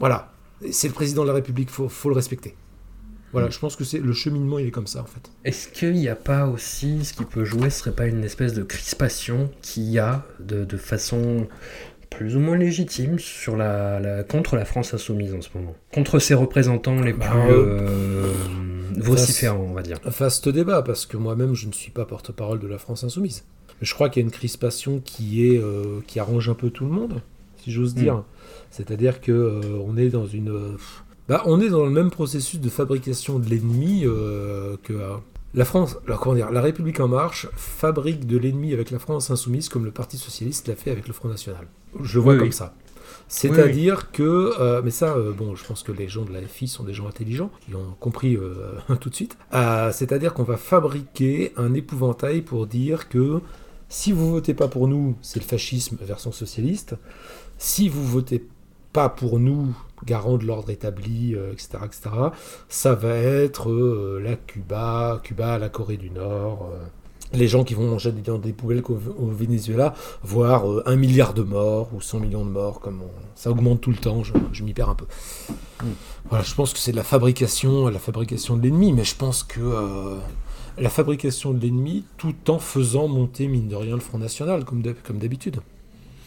[0.00, 0.32] voilà,
[0.72, 2.56] c'est le président de la République, faut, faut le respecter.
[3.32, 5.30] Voilà, je pense que c'est le cheminement, il est comme ça, en fait.
[5.44, 8.54] Est-ce qu'il n'y a pas aussi, ce qui peut jouer, ce serait pas une espèce
[8.54, 11.46] de crispation qu'il y a de, de façon
[12.10, 15.74] plus ou moins légitime sur la, la- contre la France insoumise en ce moment?
[15.92, 18.32] Contre ses représentants les Bah, plus euh, euh,
[18.96, 19.98] vociférants, on va dire.
[20.04, 23.44] Vaste débat, parce que moi-même, je ne suis pas porte-parole de la France insoumise.
[23.82, 26.84] Je crois qu'il y a une crispation qui, est, euh, qui arrange un peu tout
[26.86, 27.20] le monde,
[27.62, 27.98] si j'ose Mm.
[27.98, 28.24] dire.
[28.70, 30.76] C'est-à-dire que euh, on est dans une...
[31.28, 34.92] bah, on est dans le même processus de fabrication de l'ennemi euh, que...
[34.92, 35.14] euh,
[35.54, 39.30] la France, alors comment dire, la République en marche fabrique de l'ennemi avec la France
[39.30, 41.66] insoumise comme le Parti socialiste l'a fait avec le Front national.
[42.02, 42.52] Je le vois Oui, comme oui.
[42.54, 42.74] ça.
[43.28, 46.68] C'est-à-dire que, euh, mais ça, euh, bon, je pense que les gens de la FI
[46.68, 49.36] sont des gens intelligents, qui ont compris euh, tout de suite.
[49.52, 53.40] C'est-à-dire qu'on va fabriquer un épouvantail pour dire que
[53.88, 56.94] si vous votez pas pour nous, c'est le fascisme version socialiste.
[57.58, 58.46] Si vous votez
[58.92, 62.10] pas pour nous, garant de l'ordre établi, euh, etc., etc.,
[62.68, 66.70] ça va être euh, la Cuba, Cuba, la Corée du Nord.
[66.72, 66.78] euh,
[67.34, 71.90] les gens qui vont manger dans des poubelles au Venezuela, voire un milliard de morts
[71.94, 74.72] ou 100 millions de morts, comme on- ça augmente tout le temps, je, je m'y
[74.72, 75.04] perds un peu.
[76.30, 79.42] Voilà, je pense que c'est de la fabrication, la fabrication de l'ennemi, mais je pense
[79.42, 79.60] que
[80.78, 84.80] la fabrication de l'ennemi tout en faisant monter, mine de rien, le Front National, comme
[84.80, 85.60] d'hab- comme d'habitude.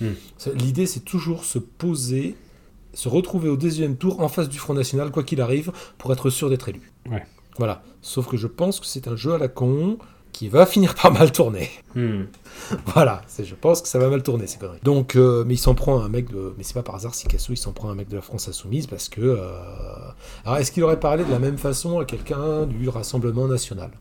[0.02, 0.10] Hmm.
[0.56, 2.36] L'idée, c'est toujours se poser,
[2.94, 6.30] se retrouver au deuxième tour en face du Front National, quoi qu'il arrive, pour être
[6.30, 6.92] sûr d'être élu.
[7.10, 7.26] Ouais.
[7.58, 7.84] Voilà.
[8.02, 9.98] Sauf que je pense que c'est un jeu à la con
[10.32, 11.70] qui va finir par mal tourner.
[11.96, 12.24] Hmm.
[12.94, 14.80] Voilà, je pense que ça va mal tourner ces conneries.
[14.84, 17.28] Donc, euh, mais il s'en prend un mec de, mais c'est pas par hasard si
[17.28, 19.50] Casso il s'en prend un mec de la France insoumise parce que, euh,
[20.46, 23.92] alors est-ce qu'il aurait parlé de la même façon à quelqu'un du Rassemblement national?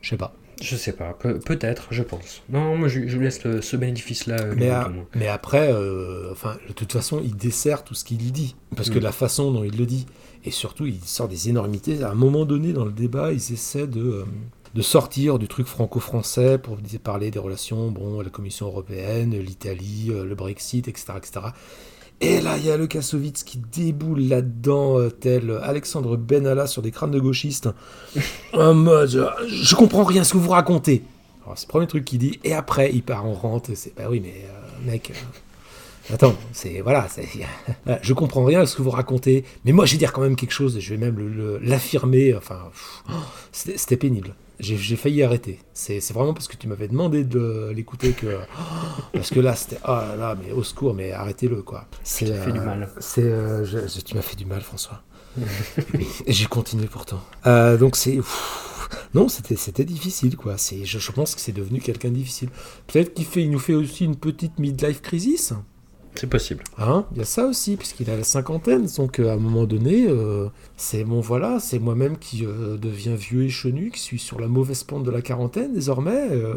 [0.00, 0.34] Je sais pas.
[0.62, 2.42] Je sais pas, Pe- peut-être, je pense.
[2.48, 4.36] Non, moi je, je laisse le- ce bénéfice-là.
[4.40, 4.54] euh,
[5.14, 8.98] Mais, après, euh, enfin, de toute façon, il dessert tout ce qu'il dit parce que
[8.98, 9.02] Mm.
[9.02, 10.06] la façon dont il le dit
[10.44, 12.02] et surtout, il sort des énormités.
[12.02, 14.24] À un moment donné, dans le débat, ils essaient de euh,
[14.74, 20.34] de sortir du truc franco-français pour parler des relations, bon, la Commission européenne, l'Italie, le
[20.34, 21.40] Brexit, etc., etc.
[22.24, 26.80] Et là, il y a le Kassovitz qui déboule là-dedans, euh, tel Alexandre Benalla sur
[26.80, 27.68] des crânes de gauchistes.
[28.52, 31.02] en mode, je, je comprends rien à ce que vous racontez.
[31.44, 32.38] Alors, c'est le premier truc qu'il dit.
[32.44, 33.70] Et après, il part en rente.
[33.74, 35.10] C'est, bah oui, mais euh, mec.
[35.10, 36.80] euh, attends, c'est.
[36.80, 37.08] Voilà.
[37.10, 37.26] c'est-
[37.88, 39.44] euh, je comprends rien à ce que vous racontez.
[39.64, 40.76] Mais moi, je vais dire quand même quelque chose.
[40.76, 42.36] et Je vais même l'affirmer.
[42.36, 42.60] Enfin,
[43.50, 44.36] c'était pénible.
[44.62, 45.58] J'ai failli arrêter.
[45.74, 48.38] C'est vraiment parce que tu m'avais demandé de l'écouter que.
[49.12, 49.78] Parce que là, c'était.
[49.84, 51.88] Oh là là, mais au secours, mais arrêtez-le, quoi.
[52.04, 52.88] C'est, t'ai fait du mal.
[53.18, 55.02] Euh, je- je- tu m'as fait du mal, François.
[56.26, 57.20] Et j'ai continué pourtant.
[57.46, 58.20] Euh, donc c'est.
[59.14, 60.56] Non, c'était, difficile, quoi.
[60.58, 62.50] Je, je pense que c'est devenu quelqu'un difficile.
[62.86, 65.54] Peut-être qu'il fait, il nous fait aussi une petite midlife crisis.
[66.14, 66.62] C'est possible.
[66.78, 69.64] Hein, il y a ça aussi, puisqu'il a la cinquantaine, donc euh, à un moment
[69.64, 74.18] donné, euh, c'est bon voilà, c'est moi-même qui euh, deviens vieux et chenu, qui suis
[74.18, 76.28] sur la mauvaise pente de la quarantaine désormais.
[76.30, 76.56] euh,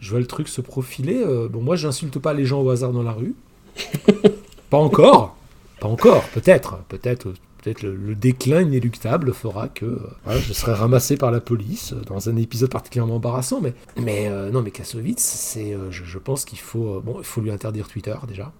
[0.00, 1.24] je vois le truc se profiler.
[1.50, 3.34] bon, moi, j'insulte pas les gens au hasard dans la rue.
[4.70, 5.36] pas encore,
[5.80, 7.32] pas encore, peut-être, peut-être.
[7.62, 11.94] Peut-être le, le déclin inéluctable fera que euh, voilà, je serai ramassé par la police
[11.94, 13.60] euh, dans un épisode particulièrement embarrassant.
[13.60, 17.40] Mais, mais euh, non, mais Kassovitz, c'est, je, je pense qu'il faut, bon, il faut
[17.40, 18.52] lui interdire Twitter déjà.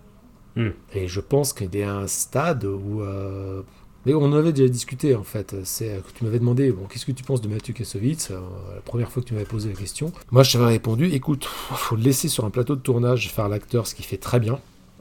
[0.95, 3.03] Et je pense qu'il est à un stade où.
[3.03, 3.63] euh,
[4.07, 5.55] Mais on en avait déjà discuté en fait.
[5.65, 8.41] C'est euh, que tu m'avais demandé bon, qu'est-ce que tu penses de Mathieu Kassovitz euh,
[8.75, 10.13] La première fois que tu m'avais posé la question.
[10.31, 11.45] Moi, je t'avais répondu écoute,
[11.75, 14.59] faut le laisser sur un plateau de tournage faire l'acteur, ce qu'il fait très bien.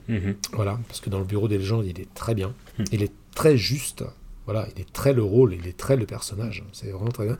[0.07, 0.35] Mhm.
[0.53, 2.53] Voilà, parce que dans le bureau des légendes, il est très bien.
[2.77, 2.83] Hmm.
[2.91, 4.03] Il est très juste.
[4.45, 6.63] Voilà, il est très le rôle, il est très le personnage.
[6.71, 7.37] C'est vraiment très bien.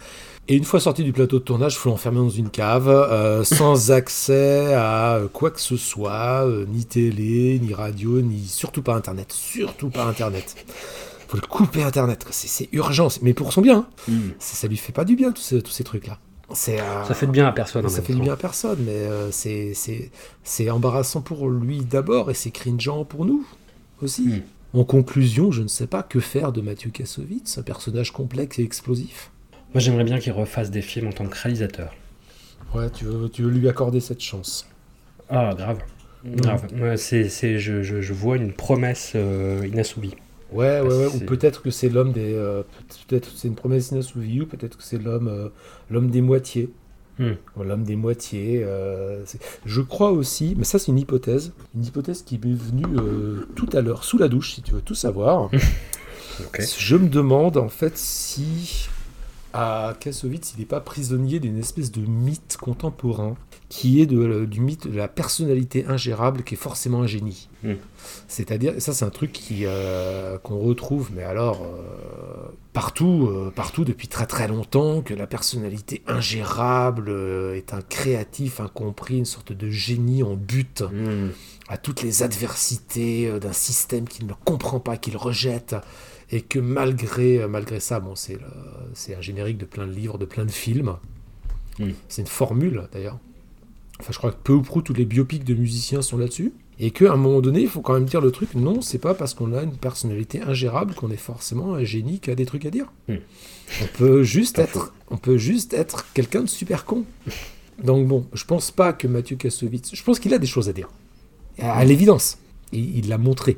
[0.48, 3.44] Et une fois sorti du plateau de tournage, il faut l'enfermer dans une cave, euh,
[3.44, 8.96] sans accès à quoi que ce soit, euh, ni télé, ni radio, ni surtout pas
[8.96, 9.32] Internet.
[9.32, 10.56] Surtout pas Internet.
[11.28, 12.26] faut le couper Internet.
[12.32, 13.78] C'est urgent, mais pour son bien.
[13.80, 13.88] hein.
[14.08, 14.34] Mhm.
[14.40, 16.18] Ça, ça lui fait pas du bien, tous ces, tous ces trucs-là.
[16.70, 17.86] Euh, Ça fait de bien à personne.
[17.86, 18.24] en ça même fait du temps.
[18.26, 23.46] bien à personne, mais euh, c'est- embarrassant pour lui d'abord et c'est cringeant pour nous
[24.02, 24.24] aussi.
[24.28, 24.42] Mm.
[24.76, 28.64] En conclusion, je ne sais pas que faire de Mathieu Kassovitz, un personnage complexe et
[28.64, 29.32] explosif.
[29.74, 31.94] Moi, j'aimerais bien qu'il refasse des films en tant que réalisateur.
[32.74, 34.68] Ouais, tu veux, tu veux lui accorder cette chance.
[35.30, 35.78] Ah, grave.
[36.26, 36.68] Grave.
[36.78, 40.16] Ouais, c'est, c'est, je, je, je vois une promesse euh, inassouvie.
[40.52, 41.08] Ouais, ouais, ouais.
[41.08, 42.34] Ou peut-être que c'est l'homme des.
[42.34, 42.64] euh,
[43.08, 45.50] peut-être que c'est une promesse inassouvie, ou peut-être que c'est l'homme, euh,
[45.90, 46.70] l'homme des moitiés.
[47.20, 48.62] Ou L'homme des moitiés.
[48.64, 49.24] euh,
[49.66, 53.70] je crois aussi, mais ça c'est une hypothèse, une hypothèse qui m'est venue euh, tout
[53.74, 55.50] à l'heure sous la douche, si tu veux tout savoir.
[56.78, 58.90] Je me demande en fait si
[59.58, 63.38] à Kassovitz il n'est pas prisonnier d'une espèce de mythe contemporain
[63.70, 67.50] qui est de, du mythe de la personnalité ingérable qui est forcément un génie.
[67.64, 67.74] Mm.
[68.28, 74.08] C'est-à-dire, ça c'est un truc euh, qu'on retrouve, mais alors euh, partout, euh, partout depuis
[74.08, 79.70] très très longtemps, que la personnalité ingérable euh, est un créatif incompris, une sorte de
[79.70, 81.32] génie en butte Mhm.
[81.70, 85.76] à toutes les adversités euh, d'un système qu'il ne comprend pas, qu'il rejette,
[86.32, 88.40] et que malgré, euh, malgré ça, bon, c'est,
[89.16, 90.96] un générique de plein de livres, de plein de films.
[92.08, 93.20] C'est une formule d'ailleurs.
[94.00, 96.54] Enfin, je crois que peu ou prou tous les biopics de musiciens sont là-dessus.
[96.80, 99.14] Et qu'à un moment donné, il faut quand même dire le truc, non, c'est pas
[99.14, 102.66] parce qu'on a une personnalité ingérable qu'on est forcément un génie qui a des trucs
[102.66, 102.92] à dire.
[103.10, 107.06] On peut juste être, on peut juste être quelqu'un de super con.
[107.82, 110.74] Donc bon, je pense pas que Mathieu Kassovitz, je pense qu'il a des choses à
[110.74, 110.90] dire.
[111.60, 112.38] À, à l'évidence.
[112.74, 113.58] Il l'a montré.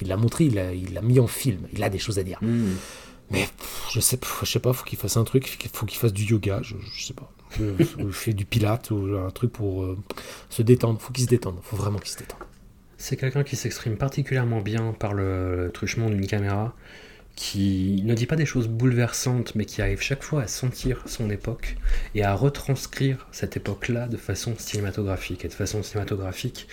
[0.00, 0.54] Il l'a montré, il
[0.94, 1.60] l'a mis en film.
[1.72, 2.38] Il a des choses à dire.
[2.42, 2.76] Mhm.
[3.30, 5.98] Mais pff, je sais, pff, je sais pas, faut qu'il fasse un truc, faut qu'il
[5.98, 7.32] fasse du yoga, je, je sais pas.
[7.58, 9.96] Je, je fais du pilate ou un truc pour euh,
[10.50, 11.00] se détendre.
[11.00, 11.58] Faut qu'il se détende.
[11.62, 12.40] Faut vraiment qu'il se détende.
[12.98, 16.74] C'est quelqu'un qui s'exprime particulièrement bien par le truchement d'une caméra,
[17.34, 21.28] qui ne dit pas des choses bouleversantes, mais qui arrive chaque fois à sentir son
[21.28, 21.76] époque
[22.14, 26.66] et à retranscrire cette époque-là de façon cinématographique, et de façon cinématographique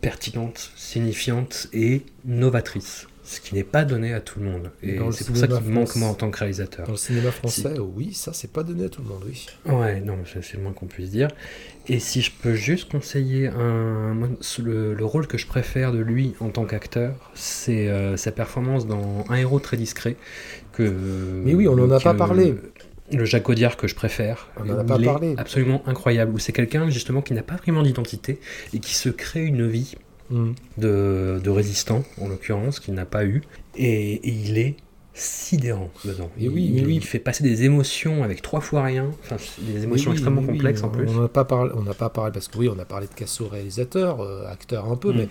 [0.00, 3.06] pertinente, signifiante et novatrice.
[3.22, 4.72] Ce qui n'est pas donné à tout le monde.
[4.82, 6.86] Et c'est pour ça qu'il manque moi en tant que réalisateur.
[6.86, 9.46] Dans le cinéma français, oui, ça c'est pas donné à tout le monde, oui.
[9.66, 11.28] Ouais, non, c'est le moins qu'on puisse dire.
[11.86, 14.16] Et si je peux juste conseiller un,
[14.58, 18.88] le, le rôle que je préfère de lui en tant qu'acteur, c'est euh, sa performance
[18.88, 20.16] dans Un héros très discret.
[20.72, 20.82] Que,
[21.44, 22.54] Mais oui, on en a pas parlé.
[23.12, 24.48] Le Jacques Audiard que je préfère.
[24.58, 25.34] On en a pas il est parlé.
[25.38, 26.32] absolument incroyable.
[26.34, 28.38] Où c'est quelqu'un justement qui n'a pas vraiment d'identité
[28.74, 29.94] et qui se crée une vie
[30.30, 30.52] Mm.
[30.78, 33.42] de, de résistant, en l'occurrence, qu'il n'a pas eu.
[33.76, 34.76] Et, et il est
[35.12, 36.30] sidérant dedans.
[36.38, 36.96] Et oui, il, oui.
[36.96, 40.46] il fait passer des émotions avec trois fois rien, enfin, des émotions Oui, extrêmement oui,
[40.48, 41.08] complexes en plus.
[41.08, 43.12] On n'a pas parlé, on n'a pas parlé parce que oui, on a parlé de
[43.14, 45.16] Casso réalisateur, euh, acteur un peu, Mm.
[45.16, 45.28] mais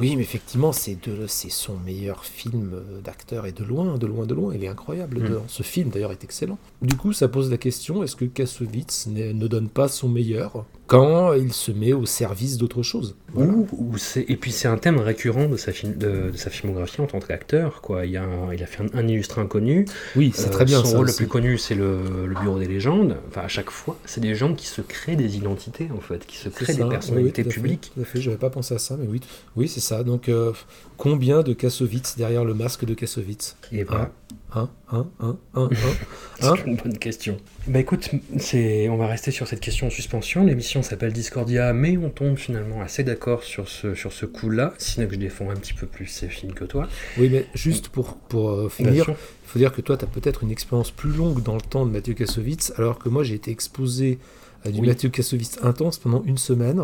[0.00, 4.06] oui, mais effectivement, c'est de, c'est son meilleur film euh, d'acteur et de loin, de
[4.06, 4.54] loin, de loin.
[4.54, 5.18] Il est incroyable.
[5.18, 5.40] Mm.
[5.48, 6.58] Ce film d'ailleurs est excellent.
[6.82, 10.64] Du coup, ça pose la question est-ce que Kassovitz ne donne pas son meilleur?
[10.86, 13.52] Quand il se met au service d'autre chose Voilà.
[13.52, 16.50] Ou- ou c'est- et puis c'est un thème récurrent de sa, film, de, de sa
[16.50, 17.80] filmographie en tant qu'acteur.
[17.80, 18.04] Quoi.
[18.06, 19.86] Il, y a un- il a fait un, un illustré inconnu.
[20.14, 20.80] Oui, c'est Euh, très bien.
[20.80, 23.16] Son ça rôle le plus connu, c'est le, le Bureau des légendes.
[23.28, 26.36] Enfin, à chaque fois, c'est des gens qui se créent des identités, en fait, qui
[26.36, 27.92] se créent ça, des personnalités oui, tout publiques.
[27.94, 29.20] Tout à fait, j'avais pas pensé à ça, mais oui,
[29.56, 30.04] oui, c'est ça.
[30.04, 30.52] Donc, euh,
[30.98, 33.56] combien de Kassovitz derrière le masque de Kassovitz?
[33.72, 34.10] Et voilà.
[34.54, 35.68] Hein Hein Hein Hein
[36.40, 37.38] C'est Hein une bonne question.
[37.66, 40.44] Bah écoute, c'est, on va rester sur cette question en suspension.
[40.44, 45.08] L'émission s'appelle Discordia, mais on tombe finalement assez d'accord sur ce, sur ce coup-là, sinon
[45.08, 46.88] que je défends un petit peu plus ces films que toi.
[47.18, 50.44] Oui, mais juste pour, pour euh, finir, il faut dire que toi, tu as peut-être
[50.44, 53.50] une expérience plus longue dans le temps de Mathieu Kassovitz, alors que moi, j'ai été
[53.50, 54.18] exposé
[54.64, 54.86] à du Oui.
[54.86, 56.80] Mathieu Kassovitz intense pendant une semaine.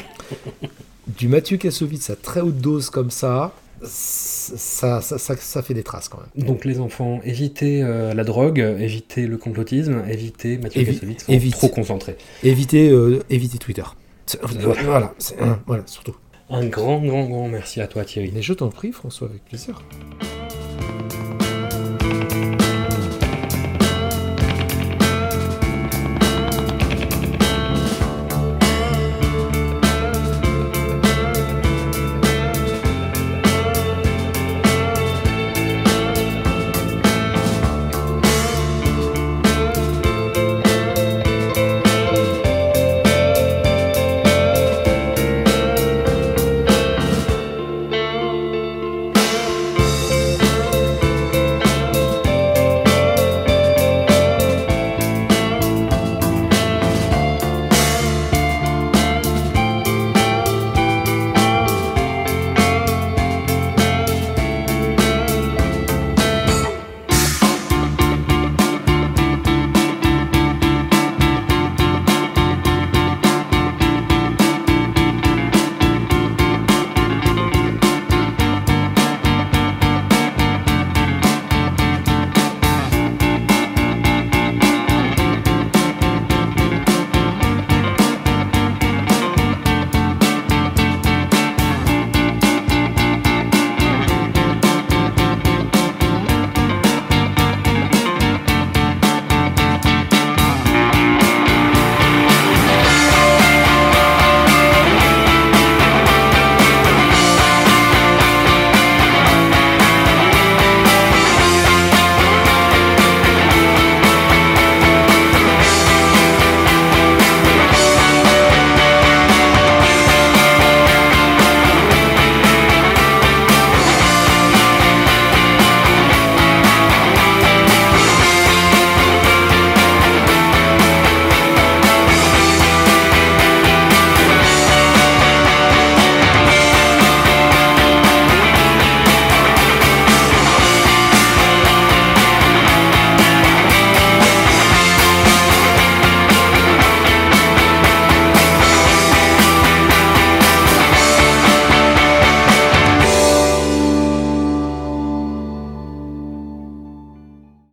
[1.18, 3.52] du Mathieu Kassovitz à très haute dose comme ça,
[3.82, 6.46] ça, ça, ça, ça fait des traces quand même.
[6.46, 11.52] Donc les enfants, évitez euh, la drogue, évitez le complotisme, évitez Mathieu Évi- Kassovitz, évite.
[11.52, 12.16] trop concentré.
[12.42, 13.84] Évitez, euh, évitez Twitter.
[14.26, 14.40] C'est-
[14.84, 16.14] Voilà, c'est- voilà, surtout.
[16.50, 18.30] Un grand, grand, grand merci à toi Thierry.
[18.34, 19.82] Mais je t'en prie, François, avec plaisir.